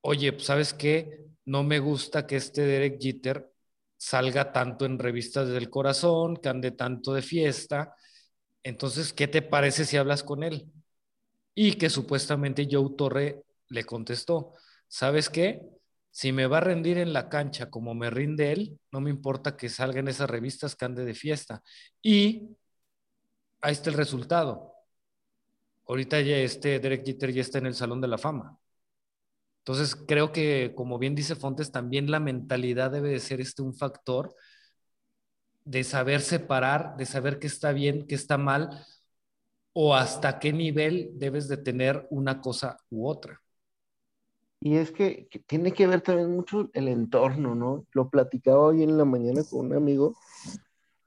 [0.00, 1.26] oye, pues, ¿sabes qué?
[1.44, 3.52] No me gusta que este Derek Jeter
[3.98, 7.94] salga tanto en revistas del corazón, que ande tanto de fiesta.
[8.62, 10.72] Entonces, ¿qué te parece si hablas con él?
[11.54, 14.54] Y que supuestamente Joe Torre le contestó,
[14.88, 15.62] ¿sabes qué?
[16.10, 19.56] Si me va a rendir en la cancha como me rinde él, no me importa
[19.56, 21.62] que salga en esas revistas que ande de fiesta.
[22.02, 22.56] Y
[23.60, 24.72] ahí está el resultado.
[25.86, 28.57] Ahorita ya este Derek Jeter ya está en el Salón de la Fama.
[29.68, 33.74] Entonces, creo que, como bien dice Fontes, también la mentalidad debe de ser este un
[33.74, 34.34] factor
[35.66, 38.86] de saber separar, de saber qué está bien, qué está mal,
[39.74, 43.42] o hasta qué nivel debes de tener una cosa u otra.
[44.58, 47.84] Y es que, tiene que ver también mucho el entorno, ¿no?
[47.92, 50.16] Lo platicaba hoy en la mañana con un amigo.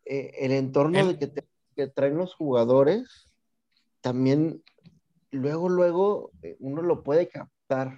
[0.06, 1.46] Eh, el entorno de que,
[1.76, 3.26] que traen los jugadores,
[4.02, 4.64] también
[5.32, 7.98] luego, luego eh, uno lo puede captar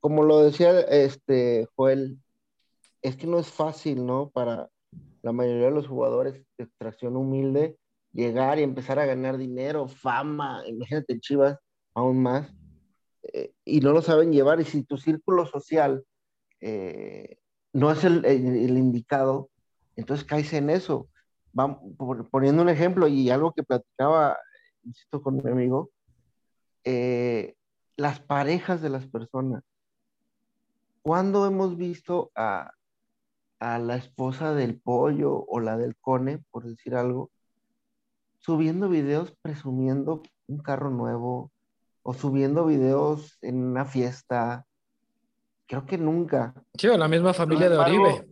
[0.00, 2.18] como lo decía este Joel,
[3.02, 4.30] es que no es fácil, ¿no?
[4.30, 4.70] Para
[5.22, 7.76] la mayoría de los jugadores de extracción humilde
[8.12, 11.58] llegar y empezar a ganar dinero, fama, imagínate Chivas
[11.94, 12.52] aún más,
[13.22, 14.60] eh, y no lo saben llevar.
[14.60, 16.04] Y si tu círculo social
[16.60, 17.38] eh,
[17.72, 19.50] no es el, indicado,
[19.96, 21.08] entonces caes en eso.
[21.52, 21.78] Vamos,
[22.30, 24.38] poniendo un ejemplo y algo que platicaba,
[24.84, 25.90] insisto, con mi amigo,
[26.84, 27.54] eh,
[27.96, 29.62] las parejas de las personas
[31.02, 32.72] ¿Cuándo hemos visto a,
[33.60, 37.30] la esposa del pollo o la del cone, por decir algo,
[38.38, 41.52] subiendo videos presumiendo un carro nuevo
[42.02, 44.66] o subiendo videos en una fiesta?
[45.66, 46.54] Creo que nunca.
[46.74, 48.28] Sí, la misma familia de Oribe.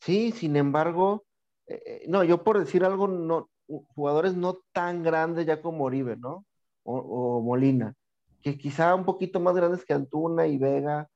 [0.00, 1.24] Sí, sin embargo,
[1.66, 6.16] eh, eh, no, yo por decir algo, no, jugadores no tan grandes ya como Oribe,
[6.16, 6.44] ¿no?
[6.82, 7.94] O, o, Molina,
[8.42, 11.08] que quizá un poquito más grandes que Antuna y Vega,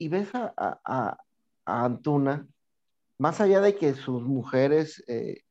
[0.00, 1.18] y ves a,
[1.66, 2.48] Antuna,
[3.18, 5.42] más allá de que sus mujeres eh,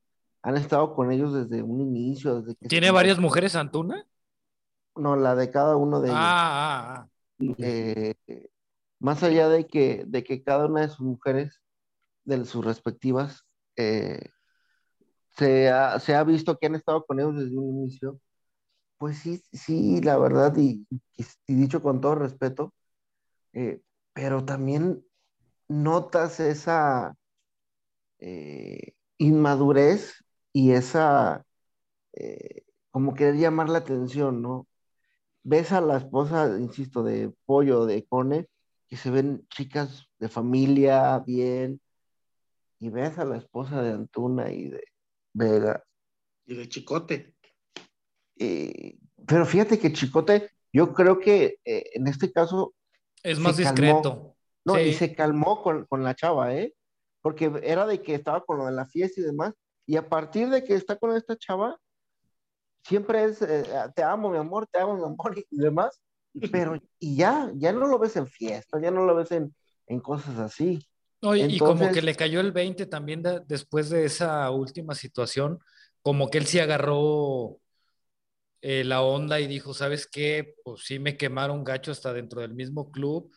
[0.42, 2.42] han estado con ellos desde un inicio.
[2.42, 4.04] Desde que ¿Tiene varias mujeres Antuna?
[4.96, 6.20] No, la de cada uno de ellos.
[6.20, 7.54] Ah, ah, ah.
[7.58, 8.14] Eh,
[8.98, 11.62] más allá de que, de que cada una de sus mujeres,
[12.24, 13.46] de sus respectivas,
[13.76, 14.30] eh,
[15.36, 18.20] se, ha, visto que han estado con ellos desde un inicio,
[18.98, 20.86] pues sí, sí, la verdad, y,
[21.46, 22.74] dicho con todo respeto,
[24.20, 25.02] pero también
[25.66, 27.16] notas esa
[28.18, 31.46] eh, inmadurez y esa,
[32.12, 34.68] eh, como querer llamar la atención, ¿no?
[35.42, 38.46] Ves a la esposa, insisto, de Pollo, de Cone,
[38.88, 41.80] que se ven chicas de familia, bien,
[42.78, 44.84] y ves a la esposa de Antuna y de
[45.32, 45.82] Vega.
[46.44, 47.34] Y de Chicote.
[48.36, 52.74] Eh, pero fíjate que Chicote, yo creo que en este caso
[53.22, 54.36] es más discreto.
[54.64, 56.74] No, y se calmó con, la chava, ¿eh?
[57.22, 59.54] Porque era de que estaba con lo de la fiesta y demás.
[59.86, 61.76] Y a partir de que está con esta chava,
[62.84, 63.64] siempre es, eh,
[63.94, 66.00] te amo, mi amor, te amo, mi amor, y demás.
[66.52, 69.52] Pero, y ya, ya no lo ves en fiesta, ya no lo ves en,
[70.00, 70.86] cosas así.
[71.20, 75.58] y como que le cayó el 20 también después de esa última situación,
[76.02, 77.58] como que él sí agarró
[78.62, 80.54] eh, la onda y dijo, ¿sabes qué?
[80.64, 83.32] Pues sí me quemaron gacho hasta dentro del mismo club,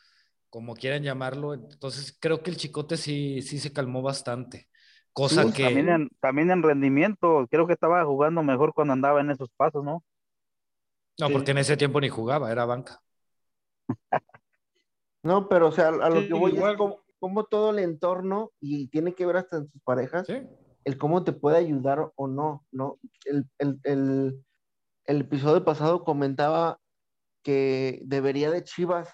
[0.49, 1.53] como quieran llamarlo.
[1.53, 4.67] Entonces creo que el chicote sí, sí se calmó bastante.
[5.13, 5.63] Cosa que...
[5.63, 9.83] También en, también en rendimiento, creo que estaba jugando mejor cuando andaba en esos pasos,
[9.83, 10.03] ¿no?
[11.19, 12.99] No, porque en ese tiempo ni jugaba, era banca.
[15.23, 16.77] no, pero o sea, a lo que voy es
[17.19, 20.27] como, todo el entorno, y tiene que ver hasta en sus parejas,
[20.83, 22.97] el cómo te puede ayudar o no, ¿no?
[23.25, 23.47] el,
[23.83, 24.43] el
[25.05, 26.79] episodio pasado comentaba
[27.43, 29.09] que debería de Chivas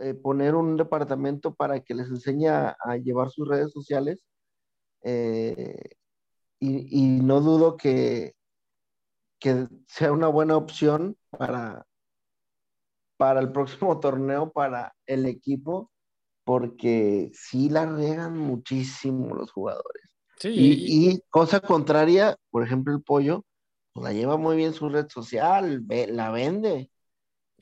[0.00, 4.24] eh, poner un departamento para que les enseñe a, llevar sus redes sociales.
[5.02, 5.96] Eh,
[6.60, 8.34] y, no dudo que,
[9.38, 11.86] que sea una buena opción para,
[13.16, 15.90] para el próximo torneo, para el equipo,
[16.44, 20.02] porque sí la regan muchísimo los jugadores.
[20.44, 23.44] y, cosa contraria, por ejemplo, el pollo,
[23.92, 26.90] pues la lleva muy bien su red social, la vende.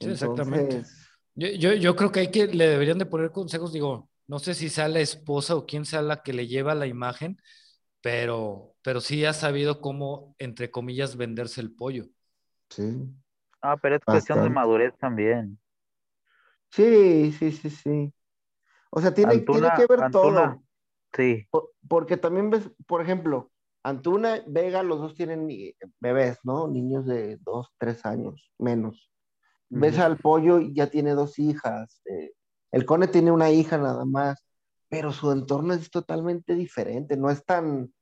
[0.01, 0.83] Sí, exactamente.
[1.35, 4.70] Yo, yo, creo que hay que, le deberían de poner consejos, digo, no sé si
[4.70, 7.41] sea la esposa o quién sea la que le lleva la imagen,
[8.01, 12.07] pero, pero sí ha sabido cómo, entre comillas, venderse el pollo.
[12.70, 13.07] Sí.
[13.61, 15.59] Ah, pero es cuestión de madurez también.
[16.70, 18.12] Sí, sí, sí, sí.
[18.91, 20.62] O sea, tiene, tiene que ver todo.
[21.12, 21.49] Sí.
[21.89, 23.51] porque también ves, por ejemplo,
[23.87, 25.49] Antuna, Vega, los dos tienen
[26.01, 26.66] bebés, ¿no?
[26.66, 29.12] Niños de dos, tres años, menos.
[29.68, 32.03] Ves al pollo y ya tiene dos hijas.
[32.05, 32.32] Eh,
[32.72, 34.45] el Cone tiene una hija nada más,
[34.89, 37.16] pero su entorno es totalmente diferente.
[37.16, 37.95] No es tan,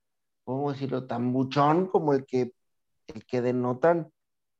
[0.44, 2.54] ¿cómo decirlo?, tan buchón como el que,
[3.08, 4.10] el que denotan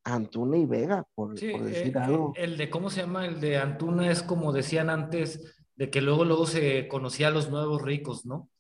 [0.05, 2.35] Antuna y Vega, por, decir eh, algo.
[2.37, 3.25] El de, ¿cómo se llama?
[3.25, 7.49] El de Antuna es como decían antes, de que luego, luego se conocía a los
[7.49, 8.51] nuevos ricos, ¿no?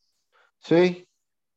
[0.60, 1.06] Sí,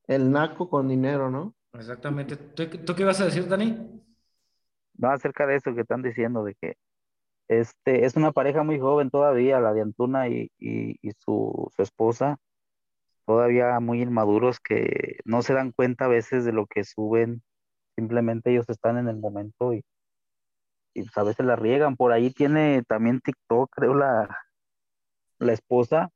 [0.08, 1.55] el naco con dinero, ¿no?
[1.74, 2.36] Exactamente.
[2.36, 4.01] ¿Tú, qué vas a decir, Dani?
[4.95, 6.76] No, acerca de eso que están diciendo, de que
[7.47, 10.49] este es una pareja muy joven todavía, la de Antuna y,
[11.20, 12.38] su, su, esposa,
[13.26, 17.43] todavía muy inmaduros que no se dan cuenta a veces de lo que suben
[17.97, 19.84] Simplemente ellos están en el momento y,
[20.93, 21.95] y pues, a veces la riegan.
[21.95, 24.30] Por ahí tiene también TikTok, creo, la,
[25.39, 26.12] la esposa.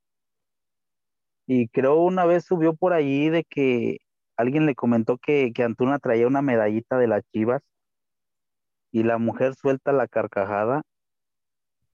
[1.48, 3.98] Y creo una vez subió por ahí de que
[4.38, 7.62] alguien le comentó que, que Antuna traía una medallita de las chivas
[8.92, 10.84] y la mujer suelta la carcajada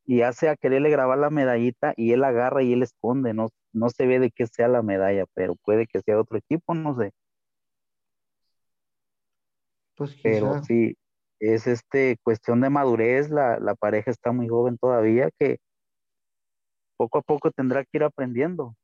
[0.05, 3.89] y hace a quererle grabar la medallita y él agarra y él esconde, no, no
[3.89, 7.11] se ve de qué sea la medalla, pero puede que sea otro equipo, no sé.
[9.95, 10.95] Pues Pero sí,
[11.39, 15.57] es este cuestión de madurez, la, pareja está muy joven todavía, que
[16.97, 18.75] poco a poco tendrá que ir aprendiendo.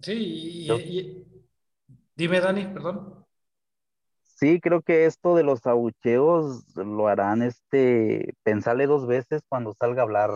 [0.00, 1.24] Sí, y,
[2.14, 3.24] dime Dani, perdón.
[4.22, 10.02] Sí, creo que esto de los abucheos lo harán este pensarle dos veces cuando salga
[10.02, 10.30] a hablar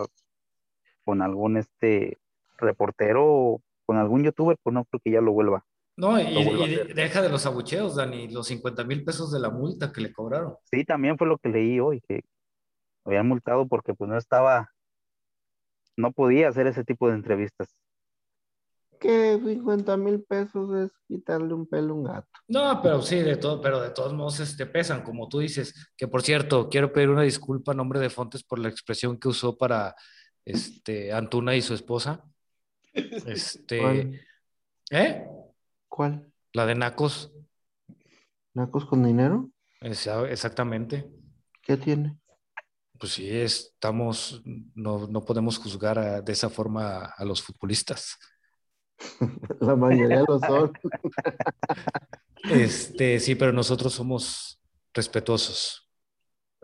[1.05, 2.17] con algún este
[2.57, 5.65] reportero o con algún youtuber, pues no creo que ya lo vuelva.
[5.97, 10.01] No, y, deja de los abucheos, Dani, los 50 mil pesos de la multa que
[10.01, 10.55] le cobraron.
[10.63, 12.21] Sí, también fue lo que leí hoy, que
[13.05, 14.71] habían multado porque pues no estaba,
[15.95, 17.75] no podía hacer ese tipo de entrevistas.
[19.01, 22.29] Que 50 mil pesos es quitarle un pelo a un gato.
[22.47, 25.91] No, pero sí, de todo, pero de todos modos este, pesan, como tú dices.
[25.97, 29.27] Que por cierto, quiero pedir una disculpa a nombre de Fontes por la expresión que
[29.27, 29.95] usó para
[30.45, 32.23] este, Antuna y su esposa.
[33.25, 34.21] Este,
[34.91, 35.25] ¿eh?
[35.89, 36.31] ¿Cuál?
[36.53, 37.31] La de Nacos.
[38.53, 39.49] ¿Nacos con dinero?
[39.79, 41.09] exactamente.
[41.63, 42.19] ¿Qué tiene?
[42.99, 44.43] Pues sí, estamos,
[44.75, 48.19] no, no podemos juzgar de esa forma a los futbolistas.
[49.59, 50.73] La mayoría lo son.
[52.49, 54.59] Este, sí, pero nosotros somos
[54.93, 55.87] respetuosos.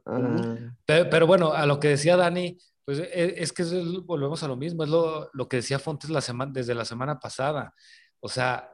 [0.05, 0.73] Ah.
[0.85, 3.63] Pero, bueno, a lo que decía Dani, pues e, es, que
[4.05, 7.19] volvemos a lo mismo, es lo, lo que decía Fontes la semana, desde la semana
[7.19, 7.73] pasada.
[8.19, 8.71] O sea,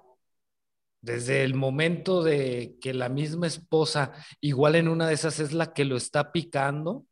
[1.01, 5.73] desde el momento de que la misma esposa, igual en una de esas es la
[5.73, 7.05] que lo está picando,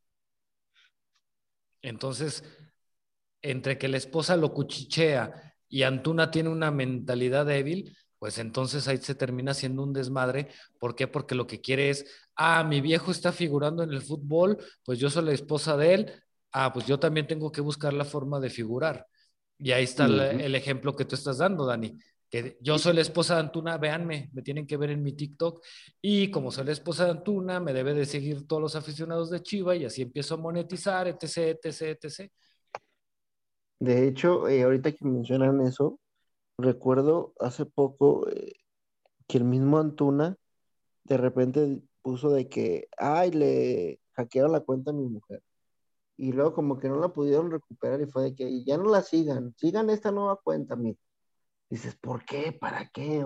[1.82, 2.44] entonces,
[3.42, 8.98] entre que la esposa lo cuchichea y Antuna tiene una mentalidad débil, pues entonces ahí
[8.98, 10.50] se termina siendo un desmadre.
[10.78, 11.08] ¿Por qué?
[11.08, 15.10] Porque lo que quiere es, ah, mi viejo está figurando en el fútbol, pues yo
[15.10, 16.12] soy la esposa de él,
[16.52, 19.08] ah, pues yo también tengo que buscar la forma de figurar.
[19.58, 21.98] Y ahí está el ejemplo que tú estás dando, Dani
[22.32, 25.62] que yo soy la esposa de Antuna, véanme, me tienen que ver en mi TikTok
[26.02, 29.44] y como soy la esposa de Antuna, me debe de seguir todos los aficionados de
[29.44, 32.32] Chiva y así empiezo a monetizar, etc, etc, etc.
[33.82, 36.00] De hecho, eh, ahorita que mencionan eso,
[36.58, 38.54] recuerdo hace poco eh,
[39.28, 40.38] que el mismo Antuna
[41.06, 45.44] de repente puso de que, ay, le hackearon la cuenta a mi mujer.
[46.18, 49.04] Y luego como que no la pudieron recuperar y fue de que ya no la
[49.04, 51.00] sigan, sigan esta nueva cuenta, mira
[51.72, 52.52] dices, ¿por qué?
[52.52, 53.26] ¿Para qué?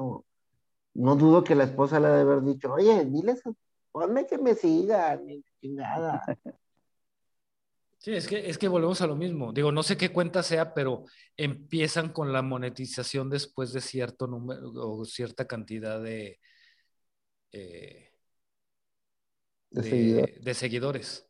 [0.94, 3.42] no dudo que la esposa le ha de haber dicho, oye, diles,
[3.92, 5.26] ponme que me sigan,
[5.60, 6.24] chingada.
[8.06, 9.52] Sí, es que, es que volvemos a lo mismo.
[9.52, 11.06] Digo, no sé qué cuenta sea, pero
[11.36, 16.40] empiezan con la monetización después de cierto número o cierta cantidad de,
[17.52, 18.12] eh,
[19.72, 21.28] de, seguidores.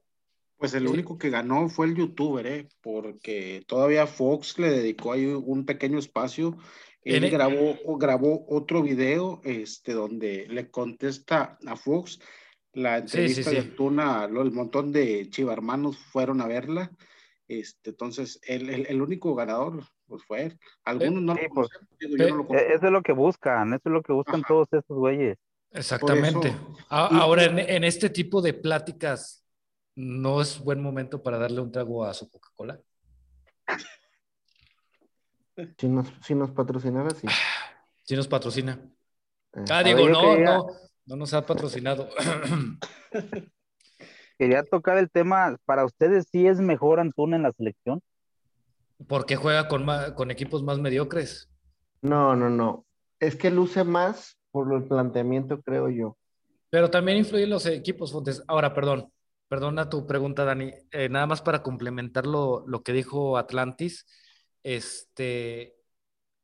[0.58, 2.68] Pues el único que ganó fue el youtuber, ¿eh?
[2.82, 6.58] porque todavía Fox le dedicó ahí un pequeño espacio.
[7.04, 12.20] Él grabó, grabó otro video este, donde le contesta a Fox
[12.76, 16.92] la entrevista de Tuna, el montón de chivarmanos fueron a verla.
[17.48, 20.60] Este, entonces, el, el, único ganador pues fue él.
[20.84, 24.68] Algunos no, lo pues, Eso es lo que buscan, eso es lo que buscan todos
[24.72, 25.38] estos güeyes.
[25.72, 26.56] Exactamente.
[26.90, 29.46] Ahora, en, en, este tipo de pláticas,
[29.96, 32.80] ¿no es buen momento para darle un trago a su Coca-Cola?
[35.78, 37.28] Si nos, si nos patrocinara, sí.
[38.04, 38.80] Si nos patrocina.
[39.54, 40.68] Eh, ah, digo, no, no,
[41.06, 42.10] no nos ha patrocinado.
[44.38, 48.02] quería tocar el tema, para ustedes sí es mejor Antuna en la selección.
[49.08, 51.50] Porque juega con, con equipos más mediocres.
[52.02, 52.86] No, no, no.
[53.20, 56.18] Es que luce más por el planteamiento, creo yo.
[56.70, 58.44] Pero también influyen los equipos, Fontes.
[58.48, 59.12] Ahora, perdón,
[59.48, 60.72] perdona tu pregunta, Dani.
[60.92, 64.06] Eh, nada más para complementar lo, lo, que dijo Atlantis.
[64.64, 65.76] Este,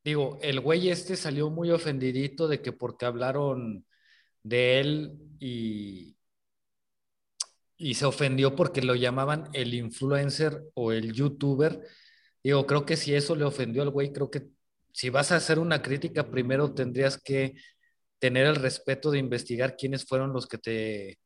[0.04, 3.86] digo, el güey este salió muy ofendidito de que porque hablaron
[4.44, 6.16] de él y,
[7.78, 11.82] y se ofendió porque lo llamaban el influencer o el youtuber.
[12.44, 14.48] Digo, creo que si eso le ofendió al güey, creo que
[14.94, 17.56] si vas a hacer una crítica, primero tendrías que
[18.20, 21.20] tener el respeto de investigar quiénes fueron los que te,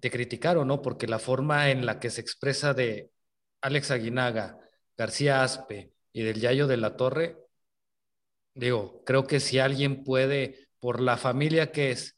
[0.00, 0.82] te criticaron, ¿no?
[0.82, 3.10] Porque la forma en la que se expresa de
[3.62, 4.58] Alex Aguinaga,
[4.96, 7.36] García Aspe y del Yayo de la Torre,
[8.54, 12.16] digo, creo que si alguien puede, por la familia que es,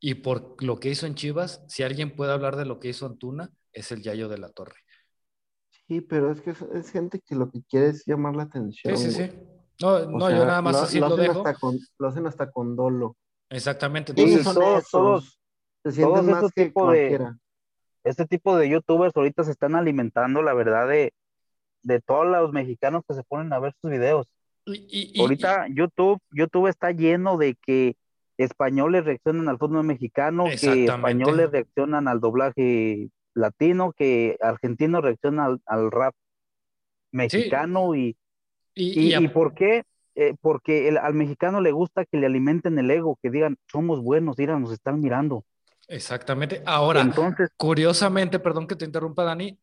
[0.00, 3.06] y por lo que hizo en Chivas, si alguien puede hablar de lo que hizo
[3.06, 4.80] Antuna, es el Yayo de la Torre.
[5.86, 8.96] Sí, pero es que es, gente que lo que quiere es llamar la atención.
[8.96, 9.30] Sí, sí, sí.
[9.80, 11.42] No, no yo nada más así lo, dejo.
[11.98, 13.16] lo hacen hasta con dolo.
[13.48, 14.12] Exactamente.
[14.12, 15.40] Entonces, todos, todos,
[15.82, 17.32] se sienten más que tipo de,
[18.04, 21.12] este tipo de youtubers ahorita se están alimentando, la verdad, de,
[21.82, 24.32] de todos los mexicanos que se ponen a ver sus videos.
[25.18, 27.96] Ahorita YouTube, YouTube está lleno de que
[28.36, 35.90] españoles reaccionan al fútbol mexicano, que españoles reaccionan al doblaje latino, que argentinos reaccionan al,
[35.90, 36.14] rap
[37.12, 38.16] mexicano y,
[38.74, 39.84] y, por qué?
[40.14, 44.36] Eh, porque al mexicano le gusta que le alimenten el ego, que digan, somos buenos,
[44.38, 45.44] mira, nos están mirando.
[45.88, 46.62] Exactamente.
[46.66, 49.58] Ahora, Entonces, curiosamente, perdón que te interrumpa, Dani,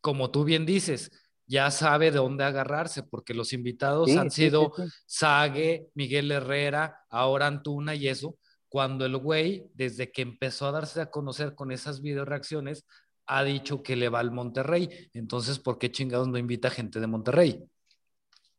[0.00, 1.10] como tú bien dices,
[1.48, 4.72] ya sabe de dónde agarrarse, porque los invitados han sido
[5.06, 8.36] Sague, Miguel Herrera, ahora Antuna y eso,
[8.68, 12.86] cuando el güey, desde que empezó a darse a conocer con esas video reacciones,
[13.26, 15.10] ha dicho que le va al Monterrey.
[15.14, 17.64] Entonces, ¿por qué chingados no invita gente de Monterrey?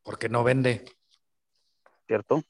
[0.01, 0.83] Porque no vende.
[2.07, 2.41] ¿Cierto?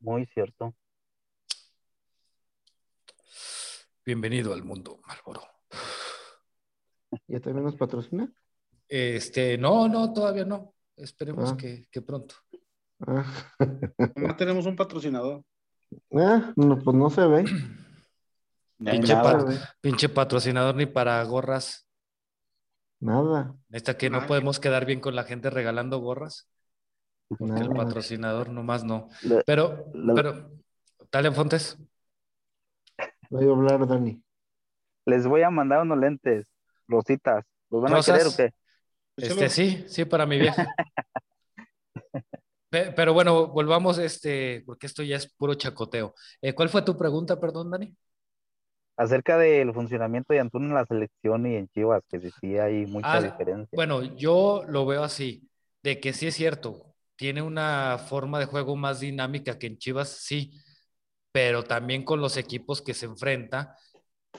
[0.00, 0.74] Muy cierto.
[4.04, 5.49] Bienvenido al mundo, Malboro.
[7.26, 8.30] ¿Ya también nos patrocina?
[8.88, 10.74] Este, no, no, todavía no.
[10.96, 11.56] Esperemos ah.
[11.56, 12.34] que, pronto.
[13.06, 13.24] Ah.
[14.16, 15.42] No tenemos un patrocinador.
[16.12, 17.44] Ah, no, pues no se ve.
[19.80, 21.86] pinche, patrocinador ni para gorras.
[22.98, 23.56] Nada.
[23.70, 26.48] Esta que no podemos quedar bien con la gente regalando gorras.
[27.28, 29.08] Porque el patrocinador nomás no.
[29.46, 30.50] Pero, pero,
[31.10, 31.78] dale, Fontes.
[33.30, 34.22] Voy a hablar, Dani.
[35.06, 36.50] Les voy a mandar unos lentes
[36.90, 37.44] rositas.
[37.70, 38.52] ¿Los van a querer o qué?
[39.16, 40.66] Este, sí, sí, para mi vieja.
[42.70, 46.14] Pero bueno, volvamos, este, porque esto ya es puro chacoteo.
[46.40, 47.96] Eh, ¿Cuál fue tu pregunta, perdón, Dani?
[48.96, 53.14] Acerca del funcionamiento de Antuna en la selección y en Chivas, que sí hay mucha
[53.14, 53.74] ah, diferencia.
[53.74, 55.48] Bueno, yo lo veo así,
[55.82, 60.10] de que sí es cierto, tiene una forma de juego más dinámica que en Chivas,
[60.10, 60.52] sí,
[61.32, 63.76] pero también con los equipos que se enfrenta,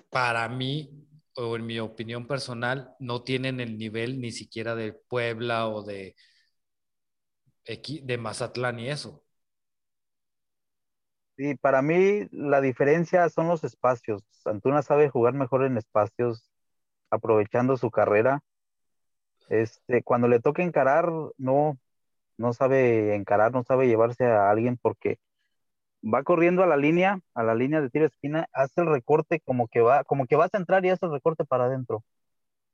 [0.10, 5.68] para mí o en mi opinión personal, no tienen el nivel ni siquiera de Puebla
[5.68, 6.16] o de,
[8.04, 9.24] de Mazatlán y eso.
[11.38, 14.24] Sí, para mí la diferencia son los espacios.
[14.46, 16.50] Antuna sabe jugar mejor en espacios,
[17.12, 18.42] aprovechando su carrera.
[19.50, 21.78] Este, cuando le toca encarar, no,
[22.38, 25.20] no sabe encarar, no sabe llevarse a alguien porque
[26.04, 29.40] va corriendo a la línea, a la línea de tiro de esquina, hace el recorte
[29.42, 32.04] como que va, como que vas a entrar y hace el recorte para adentro.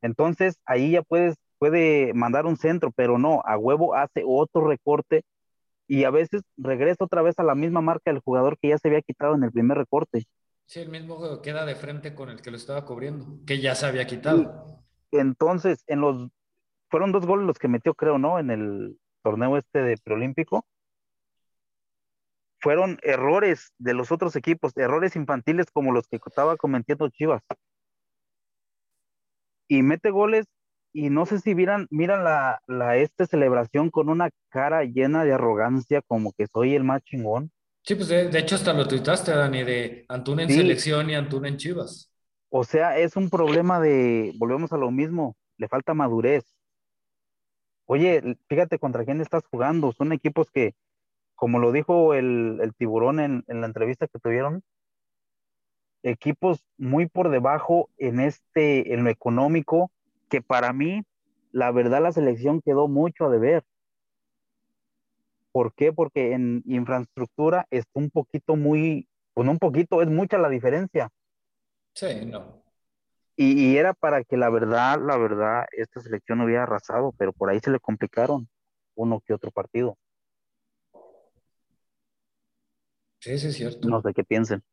[0.02, 5.24] Entonces ahí ya puedes, puede mandar un centro, pero no, a huevo hace otro recorte
[5.88, 8.88] y a veces regresa otra vez a la misma marca del jugador que ya se
[8.88, 10.26] había quitado en el primer recorte.
[10.66, 13.86] Sí, el mismo queda de frente con el que lo estaba cubriendo, que ya se
[13.86, 14.84] había quitado.
[15.12, 16.28] entonces, en los,
[16.90, 18.38] fueron dos goles los que metió, creo, ¿no?
[18.38, 20.66] En el torneo este de preolímpico
[22.68, 27.42] fueron errores de los otros equipos, errores infantiles como los que estaba cometiendo Chivas.
[29.70, 30.48] Y mete goles
[30.92, 35.32] y no sé si miran, miran la, la esta celebración con una cara llena de
[35.32, 37.52] arrogancia como que soy el más chingón.
[37.84, 41.56] Sí, pues de, hecho hasta lo tuitaste, Dani, de Antuna en selección y Antuna en
[41.56, 42.12] Chivas.
[42.50, 46.44] O sea, es un problema de, volvemos a lo mismo, le falta madurez.
[47.86, 49.94] Oye, fíjate contra quién estás jugando.
[49.94, 50.76] Son equipos que,
[51.38, 54.64] como lo dijo el, tiburón en, la entrevista que tuvieron,
[56.02, 59.92] equipos muy por debajo en este, en lo económico,
[60.30, 61.04] que para mí,
[61.52, 63.64] la verdad, la selección quedó mucho a deber.
[65.52, 65.94] ¿Por qué?
[65.94, 71.10] Porque en infraestructura está un poquito muy, pues un poquito, es mucha la diferencia.
[71.94, 72.64] Sí, no.
[73.36, 77.52] Y, y, era para que la verdad, la verdad, esta selección hubiera arrasado, pero por
[77.52, 78.50] ahí se le complicaron
[78.96, 79.98] uno que otro partido.
[83.28, 83.90] Sí, sí, es cierto.
[83.90, 84.64] No sé qué piensen.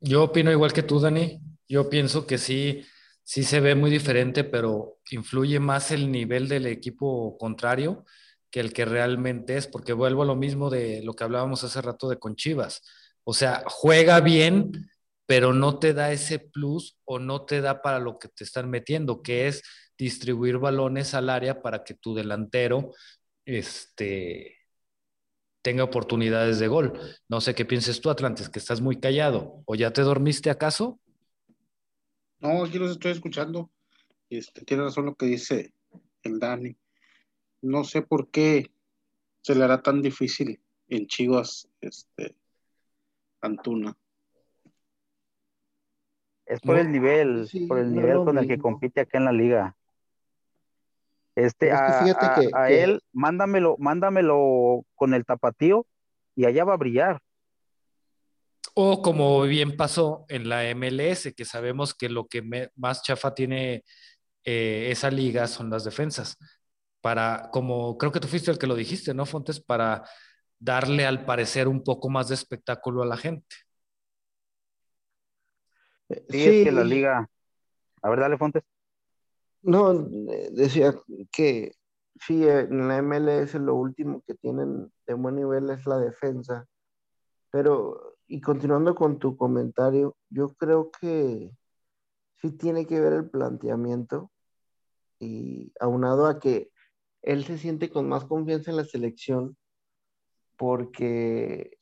[0.00, 1.40] Yo opino igual que tú, Dani.
[1.66, 2.84] Yo pienso que sí,
[3.24, 8.04] sí se ve muy diferente, pero influye más el nivel del equipo contrario
[8.50, 11.80] que el que realmente es, porque vuelvo a lo mismo de lo que hablábamos hace
[11.80, 12.82] rato de con Chivas.
[13.24, 14.90] O sea, juega bien,
[15.24, 18.68] pero no te da ese plus o no te da para lo que te están
[18.68, 19.62] metiendo, que es
[19.96, 22.92] distribuir balones al área para que tu delantero
[23.46, 24.55] este,
[25.66, 26.92] tenga oportunidades de gol.
[27.28, 29.64] No sé qué pienses tú, Atlantis, que estás muy callado.
[29.64, 31.00] ¿O ya te dormiste acaso?
[32.38, 33.68] No, aquí los estoy escuchando.
[34.30, 35.74] Este, tiene razón lo que dice
[36.22, 36.76] el Dani.
[37.62, 38.70] No sé por qué
[39.40, 42.36] se le hará tan difícil en Chivas este,
[43.40, 43.98] Antuna.
[46.44, 49.75] Es por el nivel, por el nivel con el que compite acá en la liga.
[51.36, 55.86] Este, a, él, mándamelo, mándamelo con el tapatío
[56.34, 57.20] y allá va a brillar.
[58.74, 63.84] O como bien pasó en la MLS, que sabemos que lo que más chafa tiene
[64.44, 66.38] eh, esa liga son las defensas.
[67.02, 69.60] Para, como creo que tú fuiste el que lo dijiste, ¿no, Fontes?
[69.60, 70.04] Para
[70.58, 73.56] darle al parecer un poco más de espectáculo a la gente.
[76.08, 77.28] Sí, es que la liga.
[78.00, 78.62] A ver, dale, Fontes.
[79.66, 79.92] No,
[80.52, 80.94] decía
[81.32, 81.72] que
[82.20, 86.68] sí, en la MLS lo último que tienen de buen nivel es la defensa.
[87.50, 91.50] Pero, y continuando con tu comentario, yo creo que
[92.36, 94.30] sí tiene que ver el planteamiento
[95.18, 96.70] y aunado a que
[97.22, 99.56] él se siente con más confianza en la selección
[100.56, 101.76] porque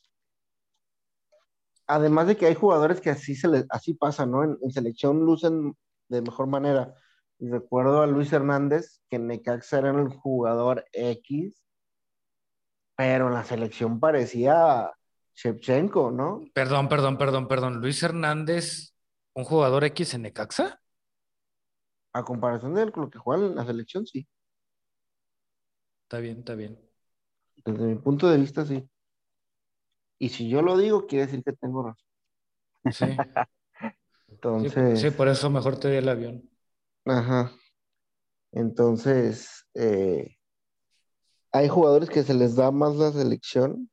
[1.86, 4.42] además de que hay jugadores que así se les, así pasa, ¿no?
[4.42, 5.76] En, en selección lucen
[6.08, 6.94] de mejor manera
[7.38, 11.62] y recuerdo a Luis Hernández, que en Necaxa era el jugador X,
[12.96, 14.92] pero en la selección parecía
[15.34, 16.44] Shevchenko, ¿no?
[16.52, 17.80] Perdón, perdón, perdón, perdón.
[17.80, 18.94] Luis Hernández,
[19.34, 20.80] un jugador X en Necaxa.
[22.12, 24.26] A comparación de lo que juega en la selección, sí.
[26.04, 26.78] Está bien, está bien.
[27.64, 28.88] Desde mi punto de vista, sí.
[30.18, 32.06] Y si yo lo digo, quiere decir que tengo razón.
[32.92, 33.04] Sí.
[34.28, 35.00] Entonces.
[35.00, 36.53] Sí, por eso mejor te di el avión.
[37.06, 37.52] Ajá.
[38.52, 40.36] Entonces, eh,
[41.52, 43.90] hay jugadores que se les da más la selección.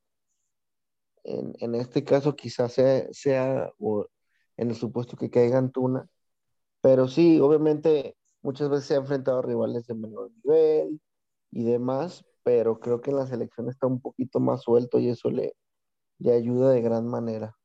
[1.23, 3.71] En, este caso, quizás sea, sea
[4.57, 6.07] en el supuesto que caiga Tuna.
[6.81, 11.01] Pero sí, obviamente, muchas veces se ha enfrentado a rivales de menor nivel
[11.51, 15.29] y demás, pero creo que en la selección está un poquito más suelto y eso
[15.31, 15.55] le,
[16.19, 17.55] le ayuda de gran manera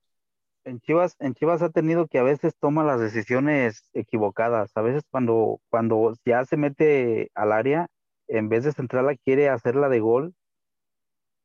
[0.67, 4.73] en Chivas, en Chivas ha tenido que a veces toma las decisiones equivocadas.
[4.75, 7.87] A veces cuando, cuando ya se mete al área,
[8.29, 10.35] en vez de centrarla, quiere hacerla de gol.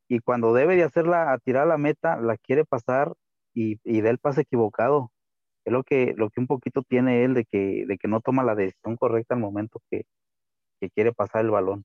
[0.08, 3.14] Y cuando debe de hacerla a tirar la meta, la quiere pasar
[3.54, 5.12] y, y da el pase equivocado.
[5.64, 8.42] Es lo que, lo que un poquito tiene él de que, de que no toma
[8.42, 10.04] la decisión correcta al momento que,
[10.80, 11.84] que quiere pasar el balón.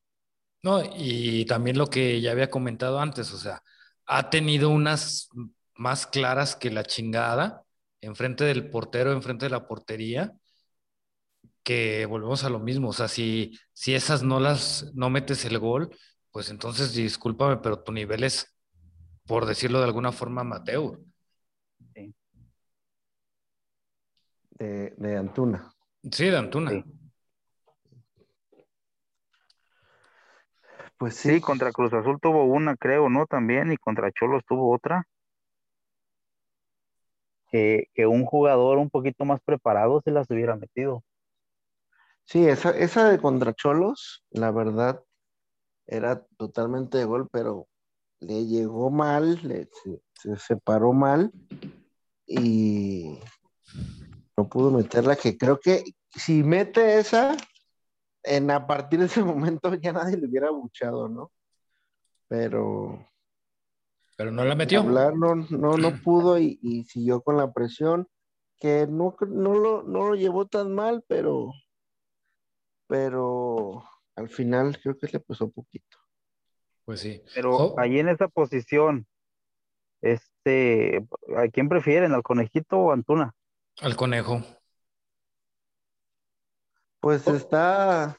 [0.64, 3.62] No, y también lo que ya había comentado antes, o sea,
[4.08, 5.30] ha tenido unas
[5.78, 7.64] más claras que la chingada,
[8.02, 10.34] enfrente del portero, enfrente de la portería,
[11.64, 12.90] que volvemos a lo mismo.
[12.90, 15.90] O sea, si, si esas no las, no metes el gol,
[16.32, 18.56] pues entonces discúlpame, pero tu nivel es,
[19.26, 21.00] por decirlo de alguna forma, amateur.
[24.60, 25.72] De, Antuna.
[26.12, 26.84] Sí, de Antuna.
[30.98, 31.36] Pues sí.
[31.36, 31.42] sí.
[31.42, 33.28] contra Cruz Azul tuvo una, creo, ¿no?
[33.28, 35.06] También, y contra Cholos tuvo otra
[37.94, 41.04] que, un jugador un poquito más preparado se las hubiera metido.
[42.26, 45.04] Sí, esa, esa de contra Cholos, la verdad,
[45.86, 47.68] era totalmente de gol, pero
[48.20, 49.40] le llegó mal,
[50.14, 51.32] se, separó mal
[52.26, 53.20] y
[54.36, 57.38] no pudo meterla, que creo que si mete esa,
[58.24, 61.32] en a partir de ese momento ya nadie le hubiera buchado, ¿no?
[62.28, 63.08] Pero...
[64.18, 64.82] Pero no la metió.
[64.82, 68.08] Hablar no, no, no pudo y, y, siguió con la presión,
[68.60, 71.54] que no, no, lo, no lo llevó tan mal, pero,
[72.88, 73.84] pero
[74.16, 75.98] al final creo que le pesó poquito.
[76.84, 77.22] Pues sí.
[77.36, 79.06] Pero ahí en esa posición,
[80.02, 82.14] este, ¿a quién prefieren?
[82.14, 83.36] ¿Al conejito o a Antuna?
[83.82, 84.42] Al conejo.
[87.00, 88.18] Pues está.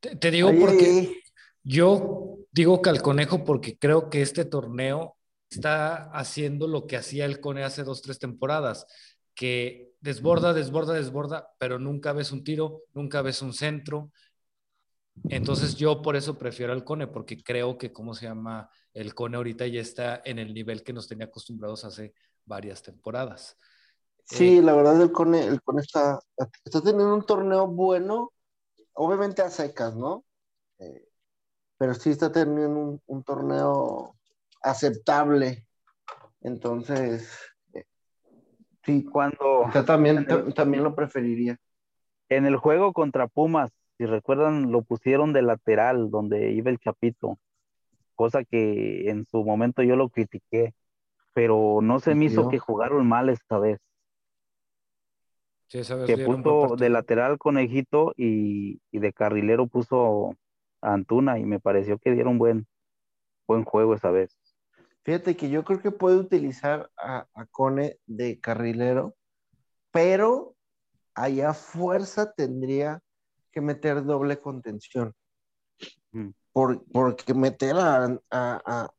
[0.00, 1.22] Te, digo porque
[1.62, 5.16] yo digo que al conejo porque creo que este torneo
[5.50, 8.86] está haciendo lo que hacía el Cone hace dos, tres temporadas,
[9.34, 14.10] que desborda, desborda, desborda, pero nunca ves un tiro, nunca ves un centro,
[15.28, 18.70] entonces yo por eso prefiero al Cone, porque creo que, ¿cómo se llama?
[18.94, 22.14] El Cone ahorita ya está en el nivel que nos tenía acostumbrados hace
[22.44, 23.56] varias temporadas.
[24.24, 26.20] Sí, eh, la verdad el Cone, el Cone está,
[26.64, 28.32] está teniendo un torneo bueno,
[28.94, 30.24] obviamente a secas, ¿no?
[30.78, 31.08] Eh,
[31.76, 34.16] pero sí está teniendo un, torneo
[34.62, 35.66] aceptable.
[36.40, 37.38] Entonces,
[38.84, 39.70] sí, cuando...
[39.86, 41.58] también, también lo preferiría.
[42.28, 47.38] En el juego contra Pumas, si recuerdan, lo pusieron de lateral donde iba el Chapito,
[48.14, 50.74] cosa que en su momento yo lo critiqué,
[51.34, 53.78] pero no se me hizo que jugaron mal esta vez.
[55.66, 60.36] Sí, que puso de lateral conejito y, y, de carrilero puso
[60.80, 62.66] a Antuna y me pareció que dieron buen,
[63.46, 64.39] buen juego esa vez.
[65.02, 69.14] Fíjate que yo creo que puede utilizar a, a Cone de carrilero,
[69.90, 70.54] pero
[71.14, 73.02] allá fuerza tendría
[73.52, 75.14] que meter doble contención.
[76.12, 76.30] Mm.
[76.52, 78.90] porque meter a, a,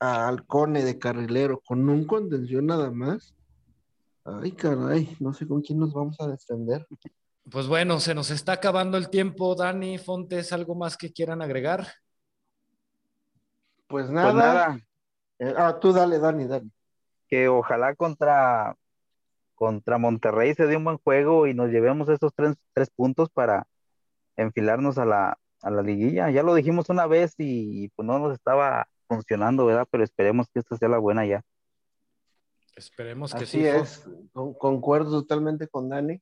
[0.00, 3.34] a, Alcone de carrilero con un contención nada más.
[4.24, 6.86] Ay, caray, no sé con quién nos vamos a defender.
[7.50, 9.54] Pues bueno, se nos está acabando el tiempo.
[9.54, 11.86] Dani, Fontes, ¿algo más que quieran agregar?
[13.86, 14.78] Pues, pues nada.
[15.38, 16.70] Eh, ah, tú dale, Dani, Dani.
[17.28, 18.76] Que ojalá contra
[19.54, 23.66] contra Monterrey se dio un buen juego y nos llevemos esos tres, puntos para
[24.36, 26.30] enfilarnos a la, a la liguilla.
[26.30, 29.86] Ya lo dijimos una vez y, pues no nos estaba funcionando, ¿verdad?
[29.90, 31.42] Pero esperemos que esta sea la buena ya.
[32.76, 36.20] Esperemos que Así es, concuerdo totalmente con Dani,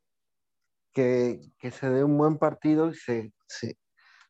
[0.92, 1.40] que,
[1.70, 3.78] se dé un buen partido y se, se,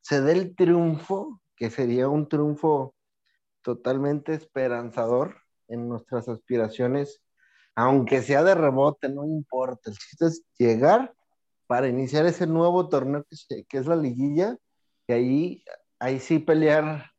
[0.01, 2.95] se dé el triunfo, que sería un triunfo
[3.63, 5.37] totalmente esperanzador
[5.69, 7.23] en nuestras aspiraciones
[7.75, 9.91] aunque sea de rebote, no importa.
[9.91, 11.15] El chiste es llegar
[11.67, 13.25] para iniciar ese nuevo torneo
[13.69, 14.59] que, es la liguilla,
[15.07, 15.65] y ahí,
[15.99, 17.13] ahí sí pelear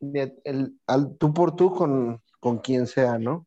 [0.00, 0.78] el,
[1.18, 3.46] tú por tú con, con quien sea, ¿no?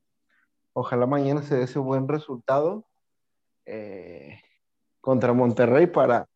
[0.74, 2.86] Ojalá mañana se dé ese buen resultado
[3.66, 4.40] eh,
[5.02, 6.28] contra Monterrey para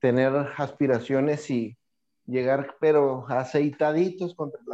[0.00, 1.78] tener aspiraciones y
[2.26, 4.72] llegar, pero aceitaditos contra el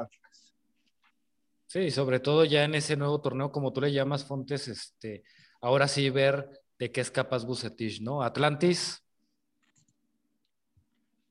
[1.70, 5.22] Sí, sobre todo ya en ese nuevo torneo, como tú le llamas, Fontes, este,
[5.60, 8.24] ahora sí ver de qué es capaz Bucetich, ¿no?
[8.24, 9.04] Atlantis.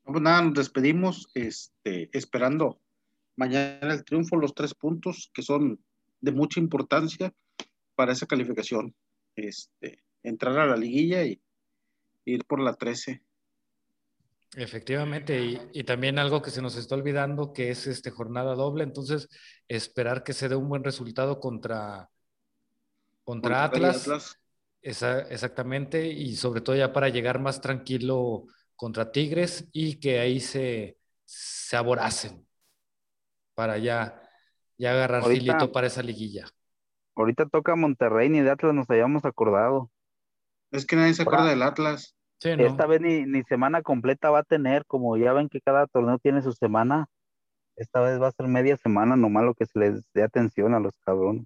[0.06, 2.80] Pues nada, nos despedimos, este, esperando
[3.36, 5.84] mañana el triunfo, los tres puntos que son
[6.22, 7.34] de mucha importancia
[7.96, 8.96] para esa calificación.
[9.36, 11.42] Este, entrar a la liguilla y
[12.24, 13.22] ir por la 13.
[14.56, 19.30] Efectivamente, y, también algo que se nos está olvidando, que es este jornada doble, entonces
[19.68, 22.10] esperar que se dé un buen resultado contra,
[23.24, 24.40] contra, Atlas.
[24.82, 28.46] exactamente, y sobre todo ya para llegar más tranquilo
[28.76, 32.48] contra Tigres y que ahí se, se aboracen
[33.54, 34.20] para ya,
[34.80, 36.48] ya agarrar filito para esa liguilla.
[37.16, 39.92] Ahorita toca Monterrey, ni de Atlas nos hayamos acordado.
[40.72, 42.16] Es que nadie se acuerda del Atlas.
[42.42, 46.42] Esta vez ni, semana completa va a tener, como ya ven que cada torneo tiene
[46.42, 47.08] su semana,
[47.76, 50.80] esta vez va a ser media semana nomás lo que se les dé atención a
[50.80, 51.46] los cabrones.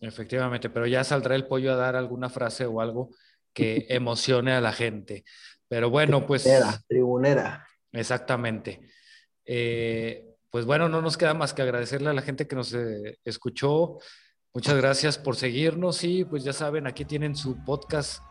[0.00, 3.10] Efectivamente, pero ya saldrá el pollo a dar alguna frase o algo
[3.52, 5.24] que emocione a la gente.
[5.68, 6.44] Pero bueno, pues...
[6.44, 7.66] Tribunera, tribunera.
[7.92, 8.80] Exactamente.
[9.44, 13.18] Eh, pues bueno, no nos queda más que agradecerle a la gente que nos eh,
[13.24, 13.98] escuchó.
[14.52, 18.22] Muchas gracias por seguirnos y pues ya saben, aquí tienen su podcast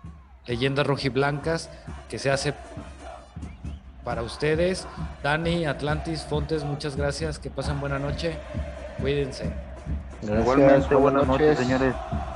[0.47, 1.69] Leyendas Rojiblancas
[2.09, 2.53] que se hace
[4.03, 4.87] para ustedes.
[5.21, 7.37] Dani, Atlantis, Fontes, muchas gracias.
[7.39, 8.37] Que pasen buena noche.
[8.99, 9.51] Cuídense.
[10.23, 11.93] Igualmente, buenas, noches, señores.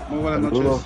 [0.10, 0.86] Muy buenas noches.